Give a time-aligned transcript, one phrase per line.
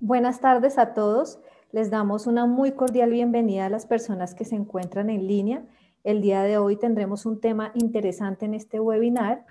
[0.00, 1.40] Buenas tardes a todos.
[1.72, 5.64] Les damos una muy cordial bienvenida a las personas que se encuentran en línea.
[6.04, 9.46] El día de hoy tendremos un tema interesante en este webinar.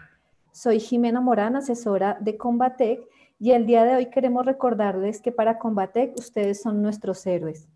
[0.52, 3.02] Soy Jimena Morán, asesora de Combatec,
[3.39, 7.68] y el día de hoy queremos recordarles que para Combatec ustedes son nuestros héroes.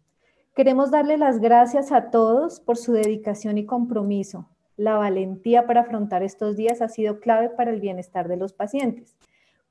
[0.55, 4.47] Queremos darle las gracias a todos por su dedicación y compromiso.
[4.77, 9.17] La valentía para afrontar estos días ha sido clave para el bienestar de los pacientes.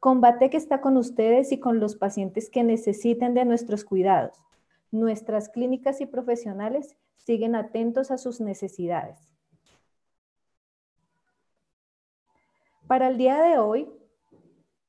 [0.00, 4.38] Combatec está con ustedes y con los pacientes que necesiten de nuestros cuidados.
[4.92, 9.18] Nuestras clínicas y profesionales siguen atentos a sus necesidades.
[12.86, 13.90] Para el día de hoy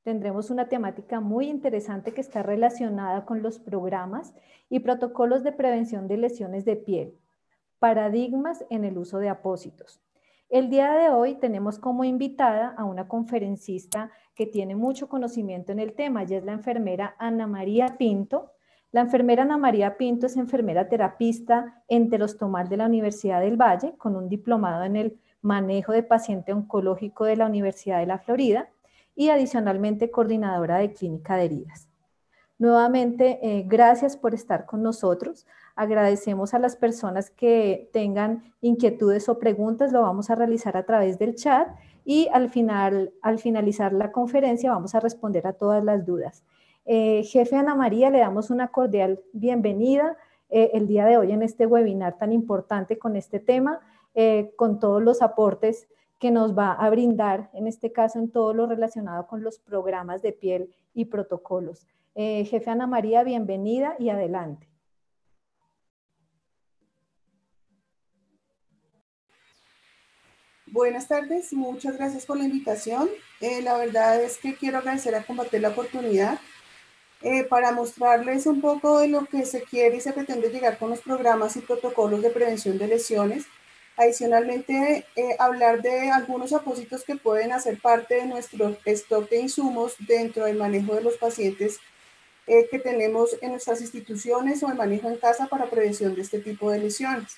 [0.04, 4.32] tendremos una temática muy interesante que está relacionada con los programas
[4.68, 7.18] y protocolos de prevención de lesiones de piel,
[7.80, 10.00] paradigmas en el uso de apósitos.
[10.50, 15.78] El día de hoy tenemos como invitada a una conferencista que tiene mucho conocimiento en
[15.78, 18.50] el tema, y es la enfermera Ana María Pinto,
[18.90, 24.16] la enfermera Ana María Pinto es enfermera terapista enterostomal de la Universidad del Valle, con
[24.16, 28.70] un diplomado en el manejo de paciente oncológico de la Universidad de la Florida
[29.14, 31.89] y adicionalmente coordinadora de clínica de heridas.
[32.60, 35.46] Nuevamente, eh, gracias por estar con nosotros.
[35.74, 41.18] Agradecemos a las personas que tengan inquietudes o preguntas, lo vamos a realizar a través
[41.18, 41.68] del chat
[42.04, 46.44] y al, final, al finalizar la conferencia vamos a responder a todas las dudas.
[46.84, 50.18] Eh, jefe Ana María, le damos una cordial bienvenida
[50.50, 53.80] eh, el día de hoy en este webinar tan importante con este tema,
[54.14, 58.52] eh, con todos los aportes que nos va a brindar, en este caso en todo
[58.52, 61.86] lo relacionado con los programas de piel y protocolos.
[62.14, 64.70] Jefe Ana María, bienvenida y adelante.
[70.72, 73.08] Buenas tardes, muchas gracias por la invitación.
[73.40, 76.38] la verdad es que quiero agradecer a Combatir la oportunidad
[77.22, 80.88] eh, para mostrarles un poco de lo que se quiere y se pretende llegar con
[80.88, 83.46] los programas y protocolos de prevención de lesiones.
[83.96, 89.96] Adicionalmente, eh, hablar de algunos apósitos que pueden hacer parte de nuestro stock de insumos
[89.98, 91.80] dentro del manejo de los pacientes
[92.46, 96.40] eh, que tenemos en nuestras instituciones o el manejo en casa para prevención de este
[96.40, 97.36] tipo de lesiones.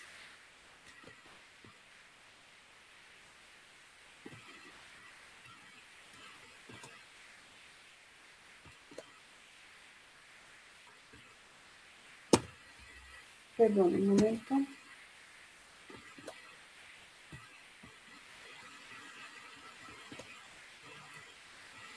[13.57, 14.57] Perdón, un momento.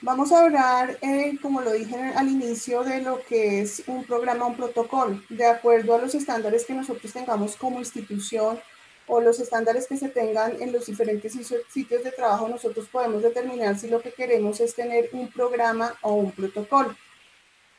[0.06, 4.46] Vamos a hablar, eh, como lo dije al inicio, de lo que es un programa,
[4.46, 8.60] un protocolo, de acuerdo a los estándares que nosotros tengamos como institución
[9.08, 13.76] o los estándares que se tengan en los diferentes sitios de trabajo, nosotros podemos determinar
[13.80, 16.94] si lo que queremos es tener un programa o un protocolo.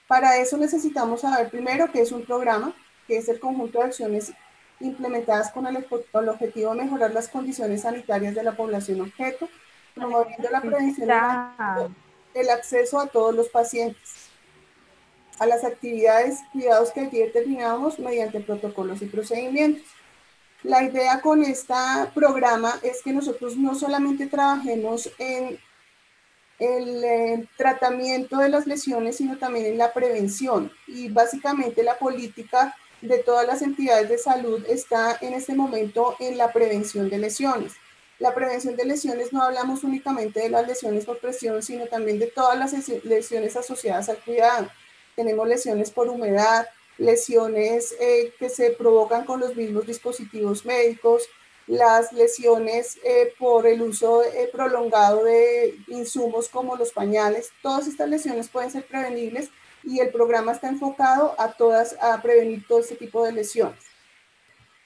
[0.05, 2.75] Para eso necesitamos saber primero qué es un programa,
[3.07, 4.33] que es el conjunto de acciones
[4.81, 9.47] implementadas con el, objetivo de mejorar las condiciones sanitarias de la población objeto,
[9.95, 11.09] promoviendo la prevención
[12.37, 14.27] del acceso a todos los pacientes
[15.39, 19.85] a las actividades, cuidados que aquí determinamos mediante protocolos y procedimientos.
[20.63, 21.73] La idea con este
[22.15, 25.59] programa es que nosotros no solamente trabajemos en
[26.59, 30.71] el eh, tratamiento de las lesiones, sino también en la prevención.
[30.87, 36.37] Y básicamente la política de todas las entidades de salud está en este momento en
[36.37, 37.73] la prevención de lesiones.
[38.19, 42.27] La prevención de lesiones no hablamos únicamente de las lesiones por presión, sino también de
[42.27, 42.73] todas las
[43.03, 44.69] lesiones asociadas al cuidado.
[45.15, 46.67] Tenemos lesiones por humedad,
[46.97, 51.29] lesiones eh, que se provocan con los mismos dispositivos médicos,
[51.67, 57.51] las lesiones eh, por el uso eh, prolongado de insumos como los pañales.
[57.61, 59.49] Todas estas lesiones pueden ser prevenibles
[59.83, 63.83] y el programa está enfocado a todas, a prevenir todo este tipo de lesiones.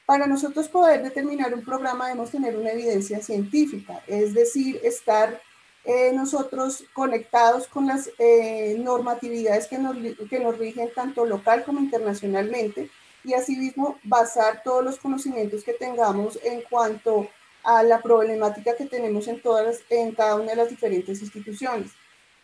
[0.06, 5.42] Para nosotros poder determinar un programa debemos tener una evidencia científica, es decir, estar
[5.84, 9.96] eh, nosotros conectados con las eh, normatividades que nos,
[10.30, 12.90] que nos rigen tanto local como internacionalmente
[13.24, 17.30] y asimismo basar todos los conocimientos que tengamos en cuanto
[17.64, 21.92] a la problemática que tenemos en, todas, en cada una de las diferentes instituciones.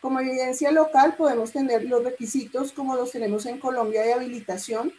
[0.02, 4.94] Como evidencia local podemos tener los requisitos como los tenemos en Colombia de habilitación,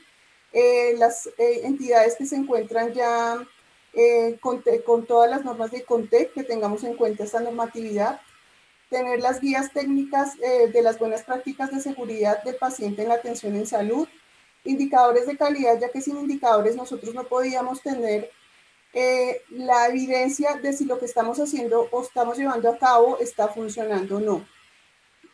[0.52, 3.46] eh, las eh, entidades que se encuentran ya
[3.92, 8.20] eh, con, con, todas las normas de CONTEC, que tengamos en cuenta esta normatividad,
[8.88, 13.54] tener las guías técnicas de las buenas prácticas de seguridad del paciente en la atención
[13.54, 14.08] en salud,
[14.64, 18.30] indicadores de calidad, ya que sin indicadores nosotros no podíamos tener
[19.50, 24.16] la evidencia de si lo que estamos haciendo o estamos llevando a cabo está funcionando
[24.16, 24.48] o no.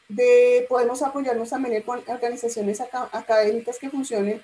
[0.08, 4.42] De, podemos apoyarnos también con organizaciones académicas que funcionen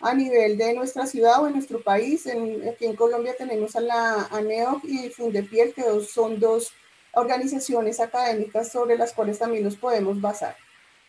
[0.00, 2.26] a nivel de nuestra ciudad o en nuestro país.
[2.26, 6.72] En, aquí en Colombia tenemos a la ANEOC y Fundepiel, que son dos
[7.12, 10.56] organizaciones académicas sobre las cuales también nos podemos basar.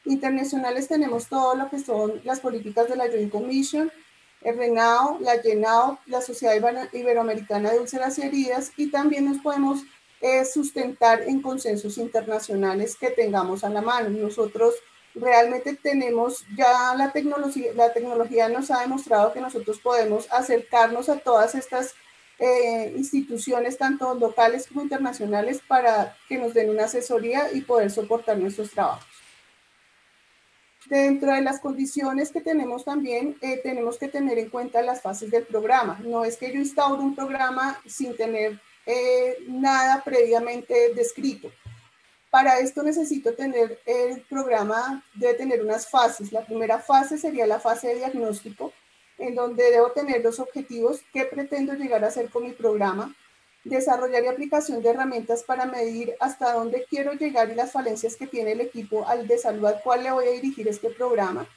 [0.05, 3.91] Internacionales tenemos todo lo que son las políticas de la Joint Commission,
[4.41, 6.55] el RENAO, la GENAO, la Sociedad
[6.93, 9.81] Iberoamericana de Úlceras y Heridas, y también nos podemos
[10.21, 14.09] eh, sustentar en consensos internacionales que tengamos a la mano.
[14.09, 14.73] Nosotros
[15.15, 21.17] realmente tenemos ya la tecnología, la tecnología nos ha demostrado que nosotros podemos acercarnos a
[21.17, 21.95] todas estas
[22.39, 28.37] eh, instituciones, tanto locales como internacionales, para que nos den una asesoría y poder soportar
[28.37, 29.05] nuestros trabajos.
[30.85, 35.29] Dentro de las condiciones que tenemos también, eh, tenemos que tener en cuenta las fases
[35.29, 35.99] del programa.
[36.01, 41.51] No es que yo instaure un programa sin tener eh, nada previamente descrito.
[42.29, 46.31] Para esto necesito tener el programa, debe tener unas fases.
[46.31, 48.71] La primera fase sería la fase de diagnóstico,
[49.17, 53.15] en donde debo tener los objetivos que pretendo llegar a hacer con mi programa,
[53.63, 58.27] desarrollar y aplicación de herramientas para medir hasta dónde quiero llegar y las falencias que
[58.27, 59.67] tiene el equipo al de salud
[60.01, 61.47] le voy a dirigir este programa.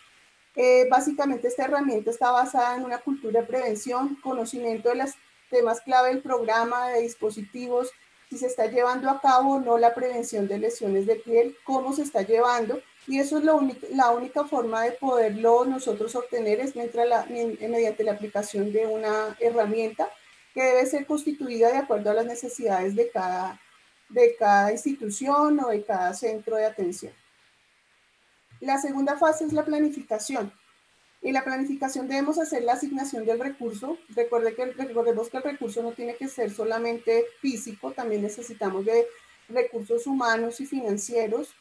[0.54, 5.10] Eh, básicamente esta herramienta está basada en una cultura de prevención, conocimiento de los
[5.50, 7.90] temas clave del programa, de dispositivos,
[8.32, 11.92] si se está llevando a cabo o no la prevención de lesiones de piel, cómo
[11.92, 12.80] se está llevando.
[13.06, 18.12] Y eso es lo la única forma de poderlo nosotros obtener es la, mediante la
[18.12, 20.08] aplicación de una herramienta
[20.54, 23.60] que debe ser constituida de acuerdo a las necesidades de cada,
[24.08, 27.12] de cada institución o de cada centro de atención.
[28.60, 30.50] La segunda fase es la planificación.
[31.22, 33.96] En la planificación debemos hacer la asignación del recurso.
[34.08, 39.06] Recuerde que, recordemos que el recurso no tiene que ser solamente físico, también necesitamos de
[39.48, 41.54] recursos humanos y financieros.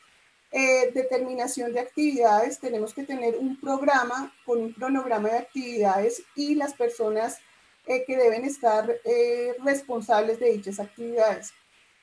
[0.52, 6.56] Eh, determinación de actividades, tenemos que tener un programa con un cronograma de actividades y
[6.56, 7.38] las personas
[7.86, 11.54] eh, que deben estar eh, responsables de dichas actividades.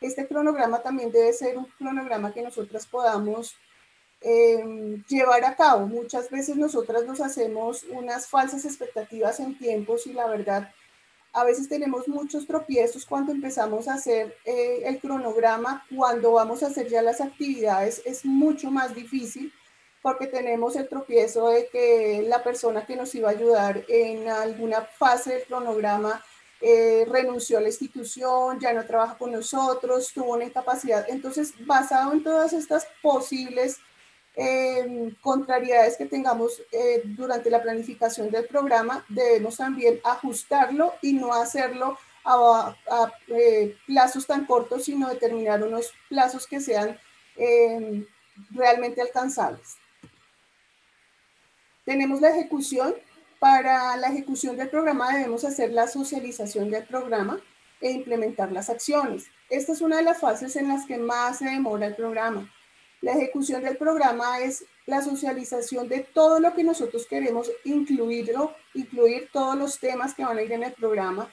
[0.01, 3.57] Este cronograma también debe ser un cronograma que nosotras podamos
[4.21, 5.87] em, llevar a cabo.
[5.87, 10.71] Muchas veces nosotras nos hacemos unas falsas expectativas en tiempos y la verdad,
[11.33, 16.69] a veces tenemos muchos tropiezos cuando empezamos a hacer eh, el cronograma, cuando vamos a
[16.69, 19.53] hacer ya las actividades es mucho más difícil
[20.03, 24.83] porque tenemos el tropiezo de que la persona que nos iba a ayudar en alguna
[24.83, 26.25] fase del cronograma
[26.61, 31.07] eh, renunció a la institución, ya no trabaja con nosotros, tuvo una incapacidad.
[31.09, 33.79] Entonces, basado en todas estas posibles
[34.41, 41.35] em, contrariedades que tengamos eh, durante la planificación del programa, debemos también ajustarlo y no
[41.35, 42.77] hacerlo a,
[43.27, 46.97] eh, plazos tan cortos, sino determinar unos plazos que sean
[47.35, 48.07] em,
[48.51, 49.77] realmente alcanzables.
[51.85, 52.95] Tenemos la ejecución.
[53.41, 57.41] Para la ejecución del programa debemos hacer la socialización del programa
[57.81, 59.27] e implementar las acciones.
[59.51, 62.53] Esta es una de las fases en las que más se demora el programa.
[63.01, 69.29] La ejecución del programa es la socialización de todo lo que nosotros queremos incluirlo, incluir
[69.33, 71.33] todos los temas que van a ir en el programa.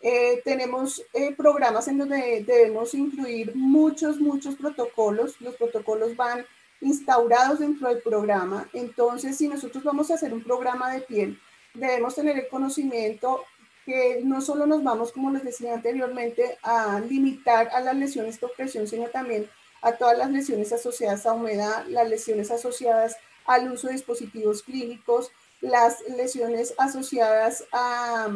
[0.00, 5.40] Eh, tenemos eh, programas en donde debemos incluir muchos, muchos protocolos.
[5.40, 6.44] Los protocolos van
[6.80, 8.68] instaurados dentro del programa.
[8.72, 11.38] Entonces, si nosotros vamos a hacer un programa de piel,
[11.74, 13.44] debemos tener el conocimiento
[13.84, 18.52] que no solo nos vamos, como les decía anteriormente, a limitar a las lesiones por
[18.54, 19.48] presión, sino también
[19.82, 25.30] a todas las lesiones asociadas a humedad, las lesiones asociadas al uso de dispositivos clínicos,
[25.60, 28.28] las lesiones asociadas a,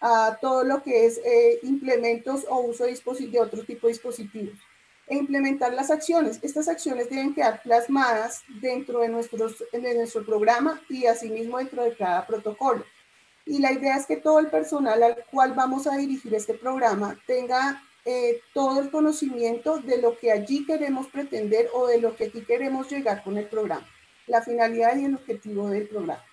[0.00, 4.58] a todo lo que es eh, implementos o uso de, de otro tipo de dispositivos
[5.08, 6.38] e implementar las acciones.
[6.42, 11.96] Estas acciones deben quedar plasmadas dentro de, nuestros, de nuestro programa y asimismo dentro de
[11.96, 12.84] cada protocolo.
[13.44, 17.18] Y la idea es que todo el personal al cual vamos a dirigir este programa
[17.26, 22.24] tenga eh, todo el conocimiento de lo que allí queremos pretender o de lo que
[22.24, 23.86] aquí queremos llegar con el programa,
[24.26, 26.24] la finalidad y el objetivo del programa.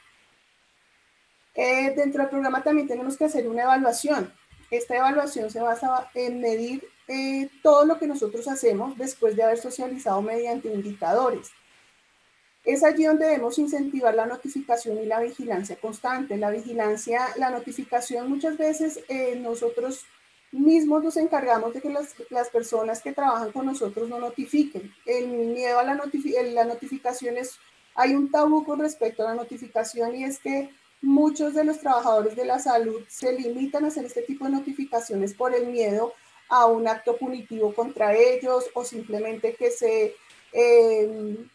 [1.55, 4.33] Eh, dentro del programa también tenemos que hacer una evaluación.
[4.71, 9.57] Esta evaluación se basa en medir eh, todo lo que nosotros hacemos después de haber
[9.57, 11.51] socializado mediante indicadores.
[12.63, 16.38] Es allí donde debemos incentivar la notificación y la vigilancia constante.
[16.38, 20.05] La vigilancia, la notificación, muchas veces eh, nosotros
[20.51, 24.94] mismos nos encargamos de que las, las, personas que trabajan con nosotros no notifiquen.
[25.06, 27.58] El miedo a la, la notificación es,
[27.96, 30.70] hay un tabú con respecto a la notificación y es que
[31.01, 35.34] muchos de los trabajadores de la salud se limitan a hacer este tipo de notificaciones
[35.34, 36.13] por el miedo
[36.50, 40.15] a un acto punitivo contra ellos o simplemente que se
[40.51, 41.50] em,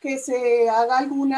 [0.00, 1.34] que se haga algún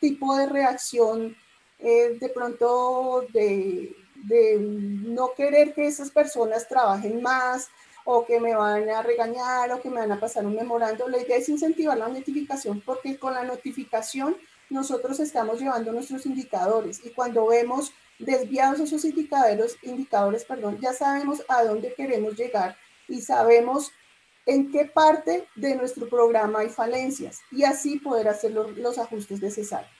[0.00, 1.36] tipo de reacción
[1.80, 3.94] eh, de pronto de,
[4.26, 7.68] de no querer que esas personas trabajen más
[8.04, 11.08] o que me van a regañar o que me van a pasar un memorando.
[11.08, 14.36] La idea es incentivar la notificación porque con la notificación
[14.70, 21.42] nosotros estamos llevando nuestros indicadores y cuando vemos desviados esos indicadores, indicadores perdón, ya sabemos
[21.48, 22.76] a dónde queremos llegar
[23.08, 23.92] y sabemos
[24.46, 29.40] en qué parte de nuestro programa hay falencias y así poder hacer los, los ajustes
[29.40, 29.90] necesarios.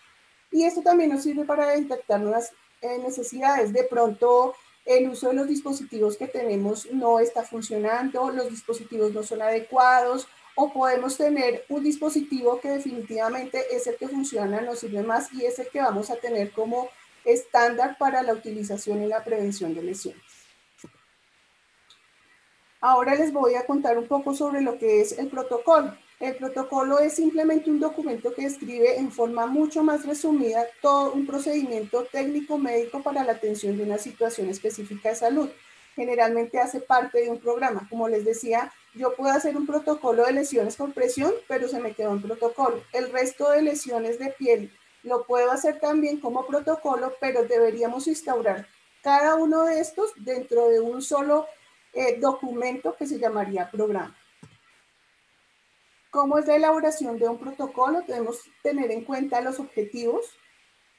[0.50, 2.52] Y esto también nos sirve para detectar nuevas
[2.84, 3.72] eh, necesidades.
[3.72, 9.22] De pronto el uso de los dispositivos que tenemos no está funcionando, los dispositivos no
[9.22, 15.02] son adecuados o podemos tener un dispositivo que definitivamente es el que funciona, nos sirve
[15.02, 16.88] más y es el que vamos a tener como
[17.24, 20.22] estándar para la utilización y la prevención de lesiones.
[22.80, 25.96] Ahora les voy a contar un poco sobre lo que es el protocolo.
[26.20, 31.26] El protocolo es simplemente un documento que describe en forma mucho más resumida todo un
[31.26, 35.50] procedimiento técnico médico para la atención de una situación específica de salud.
[35.96, 37.86] Generalmente hace parte de un programa.
[37.90, 41.94] Como les decía, yo puedo hacer un protocolo de lesiones por presión, pero se me
[41.94, 42.82] quedó en protocolo.
[42.92, 48.68] El resto de lesiones de piel lo puedo hacer también como protocolo, pero deberíamos instaurar
[49.02, 51.46] cada uno de estos dentro de un solo
[51.92, 54.16] eh, documento que se llamaría programa.
[56.14, 58.02] ¿Cómo es la elaboración de un protocolo?
[58.06, 60.24] Debemos tener en cuenta los objetivos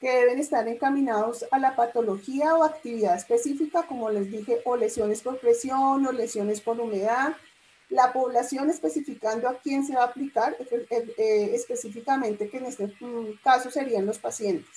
[0.01, 5.21] que deben estar encaminados a la patología o actividad específica, como les dije, o lesiones
[5.21, 7.33] por presión o lesiones por humedad,
[7.87, 12.87] la población especificando a quién se va a aplicar, eh, eh, específicamente que en este
[12.87, 14.67] mm, caso serían los pacientes.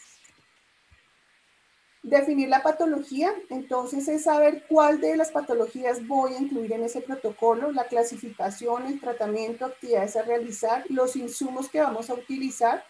[2.09, 7.03] Definir la patología, entonces es saber cuál de las patologías voy a incluir en ese
[7.03, 12.83] protocolo, la clasificación, el tratamiento, actividades a realizar, los insumos que vamos a utilizar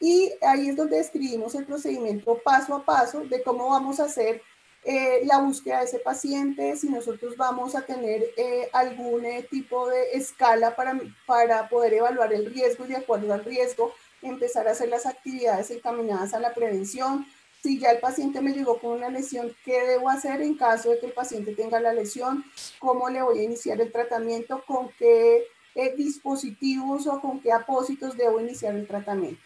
[0.00, 4.40] y ahí es donde describimos el procedimiento paso a paso de cómo vamos a hacer
[4.82, 9.90] eh, la búsqueda de ese paciente, si nosotros vamos a tener eh, algún eh, tipo
[9.90, 13.92] de escala para, para poder evaluar el riesgo y de acuerdo al riesgo
[14.22, 17.26] empezar a hacer las actividades encaminadas a la prevención,
[17.64, 20.98] si ya el paciente me llegó con una lesión, ¿qué debo hacer en caso de
[21.00, 22.44] que el paciente tenga la lesión?
[22.78, 24.62] ¿Cómo le voy a iniciar el tratamiento?
[24.66, 29.40] ¿Con qué eh, dispositivos o con qué apósitos debo iniciar el tratamiento?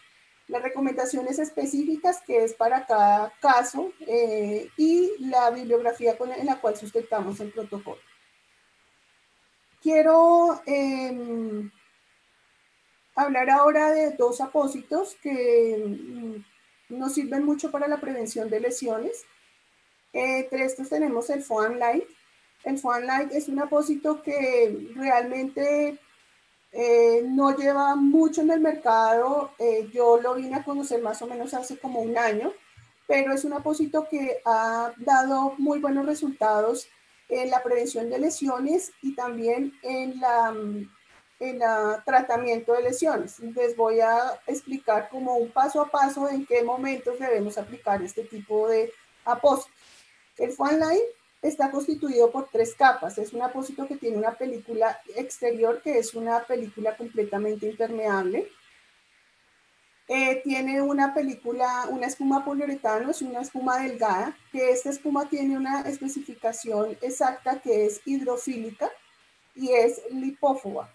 [0.48, 6.60] Las recomendaciones específicas que es para cada caso eh, y la bibliografía con, en la
[6.60, 8.00] cual sustentamos el protocolo.
[9.80, 11.70] Quiero em,
[13.14, 16.57] hablar ahora de dos apósitos que mm,
[16.88, 19.24] nos sirven mucho para la prevención de lesiones.
[20.12, 21.78] Eh, entre estos tenemos el Foam.
[22.64, 25.98] El Foam es un apósito que realmente
[26.72, 29.52] eh, no lleva mucho en el mercado.
[29.58, 32.52] Eh, yo lo vine a conocer más o menos hace como un año,
[33.06, 36.88] pero es un apósito que ha dado muy buenos resultados
[37.28, 40.54] en la prevención de lesiones y también en la
[41.40, 43.38] en el tratamiento de lesiones.
[43.38, 48.24] Les voy a explicar como un paso a paso en qué momentos debemos aplicar este
[48.24, 48.92] tipo de
[49.24, 49.72] apósitos.
[50.36, 51.02] El Line
[51.42, 53.18] está constituido por tres capas.
[53.18, 58.48] Es un apósito que tiene una película exterior, que es una película completamente impermeable.
[60.10, 65.56] Eh, tiene una película, una espuma poliuretano, es una espuma delgada, que esta espuma tiene
[65.56, 68.90] una especificación exacta que es hidrofílica
[69.54, 70.90] y es lipófoba.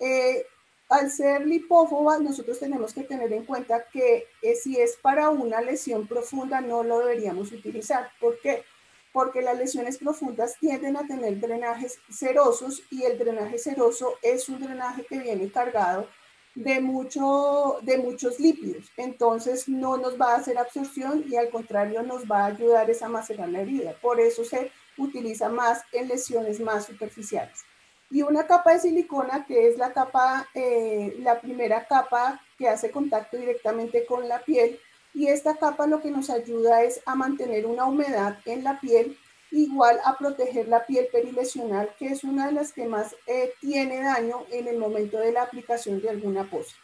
[0.00, 0.46] Eh,
[0.88, 5.60] al ser lipófoba, nosotros tenemos que tener en cuenta que eh, si es para una
[5.60, 8.10] lesión profunda, no lo deberíamos utilizar.
[8.20, 8.64] ¿Por qué?
[9.12, 14.60] Porque las lesiones profundas tienden a tener drenajes serosos y el drenaje seroso es un
[14.60, 16.08] drenaje que viene cargado
[16.54, 18.90] de, mucho, de muchos lípidos.
[18.96, 23.08] Entonces no nos va a hacer absorción y al contrario nos va a ayudar a
[23.08, 23.96] macerar la herida.
[24.02, 27.64] Por eso se utiliza más en lesiones más superficiales
[28.10, 32.90] y una capa de silicona que es la capa, eh, la primera capa que hace
[32.90, 34.78] contacto directamente con la piel
[35.14, 39.16] y esta capa lo que nos ayuda es a mantener una humedad en la piel
[39.50, 44.00] igual a proteger la piel perilesional que es una de las que más eh, tiene
[44.02, 46.74] daño en el momento de la aplicación de alguna pose.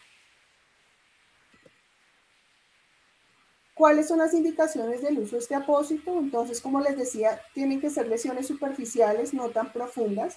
[3.81, 6.19] ¿Cuáles son las indicaciones del uso de este apósito?
[6.19, 10.37] Entonces, como les decía, tienen que ser lesiones superficiales, no tan profundas.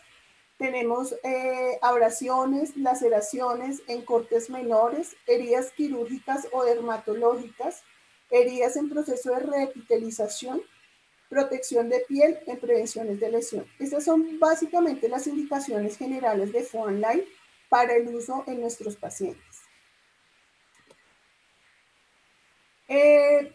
[0.58, 7.84] Tenemos eh, abrasiones, laceraciones en cortes menores, heridas quirúrgicas o dermatológicas,
[8.30, 10.62] heridas en proceso de reepitelización,
[11.30, 13.66] protección de piel en prevenciones de lesión.
[13.80, 17.26] Estas son básicamente las indicaciones generales de Light
[17.70, 19.62] para el uso en nuestros pacientes.
[22.88, 23.52] Eh,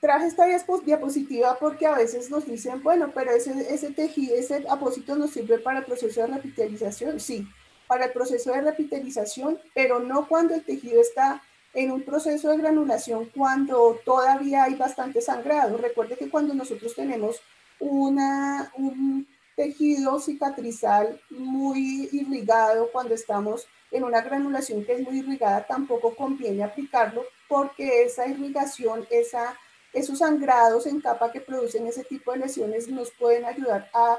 [0.00, 0.46] traje esta
[0.84, 5.58] diapositiva porque a veces nos dicen, bueno, pero ese, ese tejido, ese apósito nos sirve
[5.58, 7.20] para el proceso de repitalización.
[7.20, 7.46] Sí,
[7.86, 11.42] para el proceso de repitalización, pero no cuando el tejido está
[11.74, 15.76] en un proceso de granulación, cuando todavía hay bastante sangrado.
[15.76, 17.40] Recuerde que cuando nosotros tenemos
[17.78, 19.26] una, un
[19.56, 26.62] tejido cicatrizal muy irrigado, cuando estamos en una granulación que es muy irrigada, tampoco conviene
[26.62, 29.58] aplicarlo porque esa irrigación, esa
[29.92, 34.18] esos sangrados en capa que producen ese tipo de lesiones nos pueden ayudar a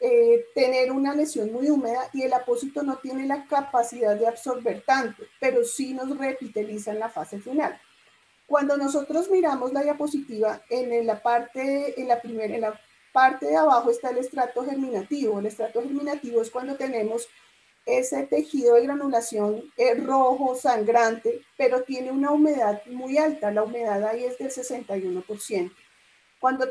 [0.00, 4.82] eh, tener una lesión muy húmeda y el apósito no tiene la capacidad de absorber
[4.84, 7.80] tanto, pero sí nos repiteliza en la fase final.
[8.46, 12.80] Cuando nosotros miramos la diapositiva, en la parte, en la primera, en la
[13.12, 15.38] parte de abajo está el estrato germinativo.
[15.38, 17.28] El estrato germinativo es cuando tenemos
[17.84, 23.50] ese tejido de granulación es rojo, sangrante, pero tiene una humedad muy alta.
[23.50, 25.72] La humedad ahí es del 61%.
[26.38, 26.68] Cuando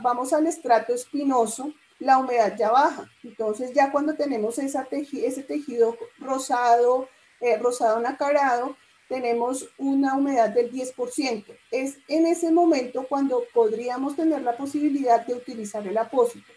[0.00, 3.08] vamos al estrato espinoso, la humedad ya baja.
[3.22, 7.08] Entonces ya cuando tenemos ese tejido rosado,
[7.40, 8.76] eh, rosado nacarado,
[9.08, 11.44] tenemos una humedad del 10%.
[11.70, 16.51] Es en ese momento cuando podríamos tener la posibilidad de utilizar el apósito.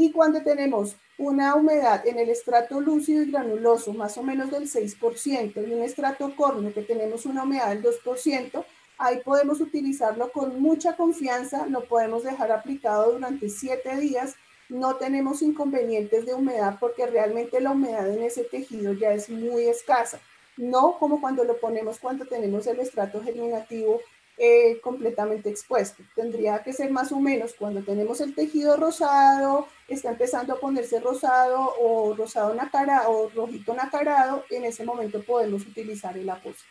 [0.00, 4.70] Y cuando tenemos una humedad en el estrato lúcido y granuloso más o menos del
[4.70, 8.64] 6% y un estrato córneo que tenemos una humedad del 2%,
[8.96, 14.36] ahí podemos utilizarlo con mucha confianza, lo podemos dejar aplicado durante 7 días,
[14.68, 19.64] no tenemos inconvenientes de humedad porque realmente la humedad en ese tejido ya es muy
[19.64, 20.20] escasa,
[20.56, 24.00] no como cuando lo ponemos cuando tenemos el estrato germinativo
[24.38, 26.02] eh, completamente expuesto.
[26.14, 31.00] Tendría que ser más o menos cuando tenemos el tejido rosado, está empezando a ponerse
[31.00, 36.68] rosado o rosado nacarado o rojito nacarado, en ese momento podemos utilizar el apósito.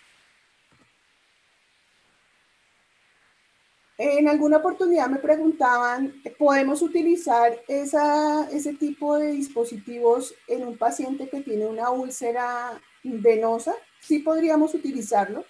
[3.98, 11.42] En alguna oportunidad me preguntaban, ¿podemos utilizar ese tipo de dispositivos en un paciente que
[11.42, 13.74] tiene una úlcera venosa?
[14.00, 15.44] Sí podríamos utilizarlo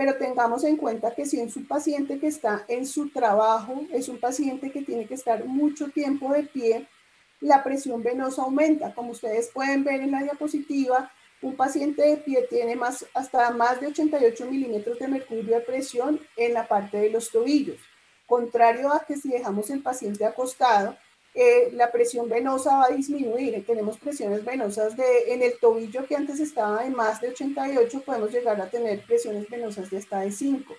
[0.00, 4.08] pero tengamos en cuenta que si es un paciente que está en su trabajo, es
[4.08, 6.88] un paciente que tiene que estar mucho tiempo de pie,
[7.38, 8.94] la presión venosa aumenta.
[8.94, 13.78] Como ustedes pueden ver en la diapositiva, un paciente de pie tiene más, hasta más
[13.78, 17.76] de 88 milímetros de mercurio de presión en la parte de los tobillos.
[18.24, 20.96] Contrario a que si dejamos el paciente acostado,
[21.34, 23.64] eh, la presión venosa va a disminuir.
[23.64, 28.32] Tenemos presiones venosas de, en el tobillo que antes estaba de más de 88, podemos
[28.32, 30.74] llegar a tener presiones venosas de hasta de 5.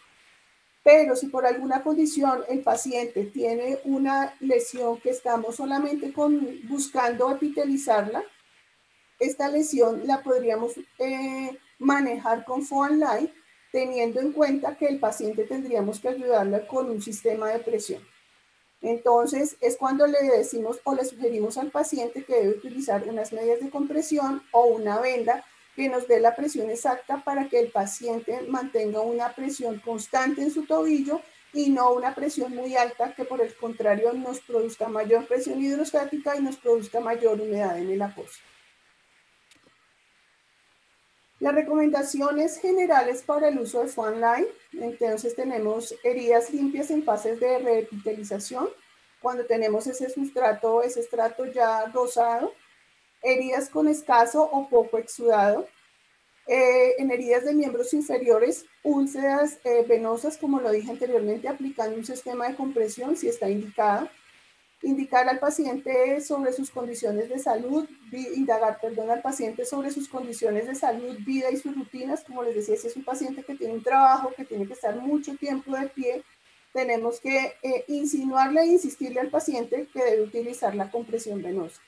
[0.83, 7.31] Pero si por alguna condición el paciente tiene una lesión que estamos solamente con, buscando
[7.31, 8.23] epitelizarla,
[9.19, 12.63] esta lesión la podríamos eh, manejar con
[12.99, 13.31] Light,
[13.71, 18.01] teniendo en cuenta que el paciente tendríamos que ayudarle con un sistema de presión.
[18.81, 23.59] Entonces, es cuando le decimos o le sugerimos al paciente que debe utilizar unas medias
[23.59, 28.41] de compresión o una venda que nos dé la presión exacta para que el paciente
[28.47, 31.21] mantenga una presión constante en su tobillo
[31.53, 36.35] y no una presión muy alta que por el contrario nos produzca mayor presión hidrostática
[36.35, 38.50] y nos produzca mayor humedad en el apósito.
[41.41, 47.57] Las recomendaciones generales para el uso de Line, entonces tenemos heridas limpias en fases de
[47.57, 48.69] revitalización,
[49.23, 52.53] cuando tenemos ese sustrato, ese estrato ya rosado,
[53.23, 55.67] heridas con escaso o poco exudado,
[56.45, 62.05] eh, en heridas de miembros inferiores, úlceras eh, venosas, como lo dije anteriormente, aplicando un
[62.05, 64.07] sistema de compresión si está indicado,
[64.83, 70.67] indicar al paciente sobre sus condiciones de salud, indagar, perdón, al paciente sobre sus condiciones
[70.67, 72.23] de salud, vida y sus rutinas.
[72.23, 74.95] Como les decía, si es un paciente que tiene un trabajo, que tiene que estar
[74.95, 76.23] mucho tiempo de pie,
[76.73, 81.81] tenemos que eh, insinuarle e insistirle al paciente que debe utilizar la compresión venosa.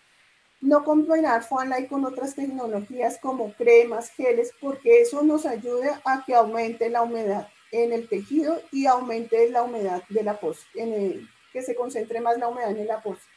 [0.61, 6.35] No combinar Fuanlight con otras tecnologías como cremas, geles, porque eso nos ayuda a que
[6.35, 11.29] aumente la humedad en el tejido y aumente la humedad de la post, en el,
[11.53, 13.27] que se concentre más la humedad en el apósito.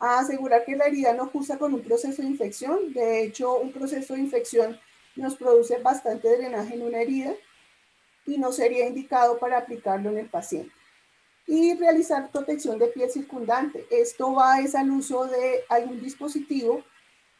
[0.00, 2.92] A asegurar que la herida no cursa con un proceso de infección.
[2.92, 4.78] De hecho, un proceso de infección
[5.14, 7.32] nos produce bastante drenaje en una herida
[8.26, 10.72] y no sería indicado para aplicarlo en el paciente.
[11.46, 13.86] Y realizar protección de piel circundante.
[13.90, 16.82] Esto va es al uso de algún dispositivo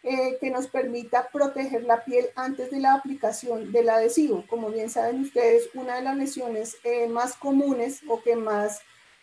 [0.04, 4.44] eh, que nos permita proteger la piel antes de la aplicación del adhesivo.
[4.48, 8.80] Como bien saben ustedes, una de las lesiones eh, más comunes o que más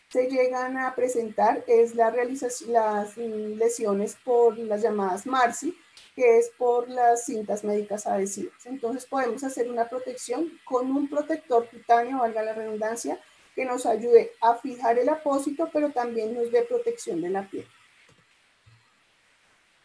[0.10, 5.78] se llegan a presentar es la realización, las lesiones por las llamadas MARSI,
[6.16, 8.66] que es por las cintas médicas adhesivas.
[8.66, 13.20] Entonces podemos hacer una protección con un protector cutáneo, valga la redundancia,
[13.56, 17.68] que nos ayude a fijar el apósito, pero también nos dé protección de la piel.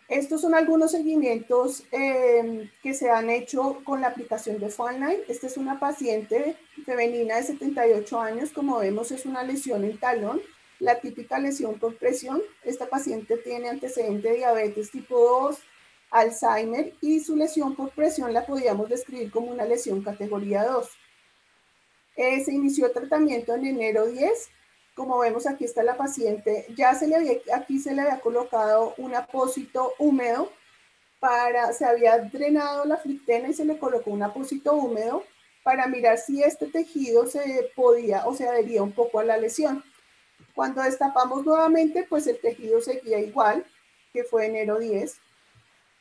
[0.09, 5.23] Estos son algunos seguimientos em, que se han hecho con la aplicación de Line.
[5.29, 8.51] Esta es una paciente femenina de 78 años.
[8.51, 10.43] Como vemos, es una lesión en talón,
[10.79, 12.43] la típica lesión por presión.
[12.64, 15.59] Esta paciente tiene antecedente de diabetes tipo 2,
[16.11, 20.88] Alzheimer y su lesión por presión la podíamos describir como una lesión categoría 2.
[22.17, 24.51] Eh, se inició tratamiento en enero 10
[24.95, 28.95] como vemos aquí está la paciente, ya se le había, aquí se le había colocado
[28.99, 30.51] un apósito húmedo
[31.19, 35.25] para, se había drenado la flictena y se le colocó un apósito húmedo
[35.63, 39.83] para mirar si este tejido se podía o se adhería un poco a la lesión.
[40.55, 43.65] Cuando destapamos nuevamente, pues el tejido seguía igual,
[44.13, 45.17] que fue enero 10.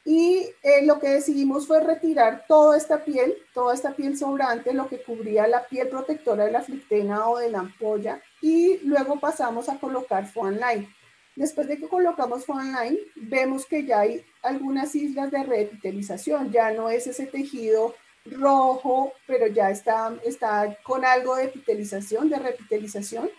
[0.05, 4.89] Y eh, lo que decidimos fue retirar toda esta piel, toda esta piel sobrante, lo
[4.89, 9.69] que cubría la piel protectora de la flictena o de la ampolla, y luego pasamos
[9.69, 10.93] a colocar Foam Line.
[11.33, 16.71] Después de que colocamos Foam Line, vemos que ya hay algunas islas de revitalización, ya
[16.71, 23.29] no es ese tejido rojo, pero ya está, está con algo de epitelización, de revitalización.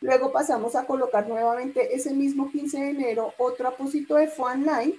[0.00, 4.94] Luego pasamos a colocar nuevamente ese mismo 15 de enero otro apósito de Foam Line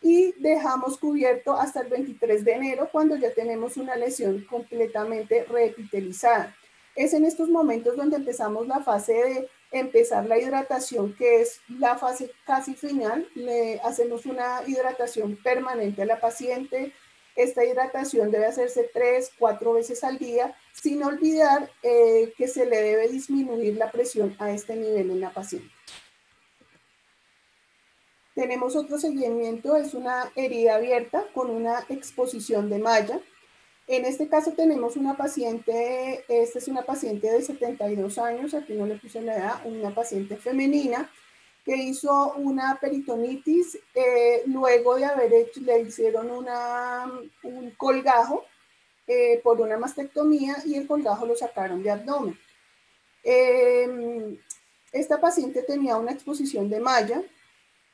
[0.00, 6.56] y dejamos cubierto hasta el 23 de enero cuando ya tenemos una lesión completamente reepitelizada.
[7.00, 11.96] Es en estos momentos donde empezamos la fase de empezar la hidratación, que es la
[11.96, 13.26] fase casi final.
[13.34, 16.92] Le hacemos una hidratación permanente a la paciente.
[17.36, 22.82] Esta hidratación debe hacerse tres, cuatro veces al día, sin olvidar eh, que se le
[22.82, 25.70] debe disminuir la presión a este nivel en la paciente.
[28.34, 33.20] Tenemos otro seguimiento, es una herida abierta con una exposición de malla.
[33.90, 38.86] En este caso tenemos una paciente, esta es una paciente de 72 años, aquí no
[38.86, 41.10] le puse la edad, una paciente femenina
[41.64, 47.10] que hizo una peritonitis, eh, luego de haber hecho, le hicieron una,
[47.42, 48.44] un colgajo
[49.08, 52.38] eh, por una mastectomía y el colgajo lo sacaron de abdomen.
[53.24, 54.38] Em,
[54.92, 57.22] esta paciente tenía una exposición de malla,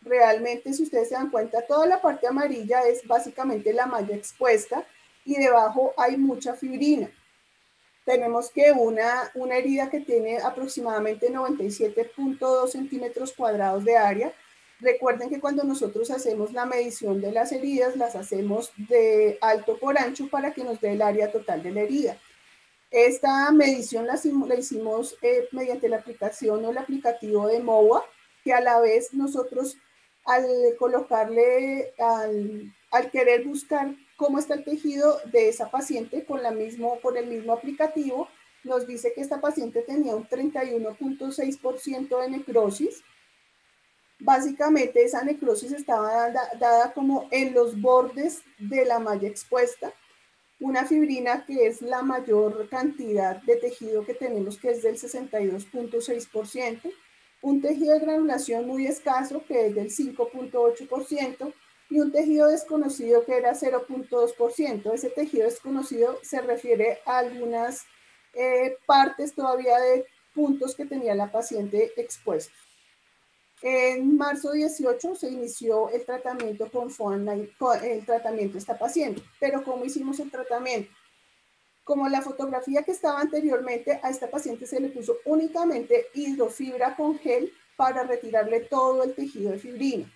[0.03, 4.87] realmente si ustedes se dan cuenta, toda la parte amarilla es básicamente la malla expuesta
[5.27, 7.11] y debajo hay mucha fibrina.
[8.07, 14.33] Tenemos que una, una herida que tiene aproximadamente 97.2 centímetros cuadrados de área.
[14.79, 19.99] Recuerden que cuando nosotros hacemos la medición de las heridas, las hacemos de alto por
[19.99, 22.17] ancho para que nos dé el área total de la herida.
[22.93, 24.15] Esta medición la,
[24.57, 28.05] hicimos eh, mediante la aplicación o el aplicativo de MOA,
[28.45, 29.77] que a la vez nosotros
[30.25, 30.47] al
[30.79, 37.01] colocarle, al, al, querer buscar cómo está el tejido de esa paciente con, la mismo,
[37.01, 38.29] con el mismo aplicativo,
[38.65, 43.03] nos dice que esta paciente tenía un 31.6% de necrosis.
[44.19, 49.93] Básicamente esa necrosis estaba dada, dada como en los bordes de la malla expuesta.
[50.59, 56.93] Una fibrina que es la mayor cantidad de tejido que tenemos, que es del 62.6%
[57.43, 61.53] un tejido de granulación muy escaso que es del 5.8%
[61.89, 64.93] y un tejido desconocido que era 0.2%.
[64.93, 67.85] Ese tejido desconocido se refiere a algunas
[68.35, 72.55] eh, partes todavía de puntos que tenía la paciente expuestos.
[73.63, 79.65] En marzo 18 se inició el tratamiento con, con el tratamiento de esta paciente, pero
[79.65, 80.91] ¿cómo hicimos el tratamiento?
[81.83, 87.19] Como la fotografía que estaba anteriormente, a esta paciente se le puso únicamente hidrofibra con
[87.19, 90.13] gel para retirarle todo el tejido de fibrina.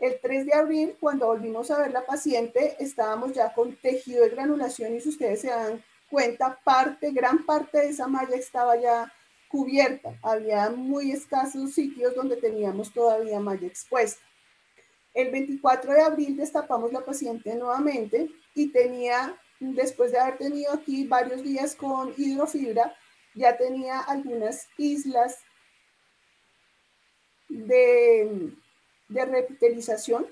[0.00, 4.30] El 3 de abril, cuando volvimos a ver la paciente, estábamos ya con tejido de
[4.30, 9.12] granulación y si ustedes se dan cuenta, parte, gran parte de esa malla estaba ya
[9.48, 10.18] cubierta.
[10.22, 14.22] Había muy escasos sitios donde teníamos todavía malla expuesta.
[15.12, 21.06] El 24 de abril destapamos la paciente nuevamente y tenía después de haber tenido aquí
[21.06, 22.96] varios días con hidrofibra,
[23.34, 25.36] ya tenía algunas islas
[27.48, 28.54] de,
[29.10, 30.26] de repitelización,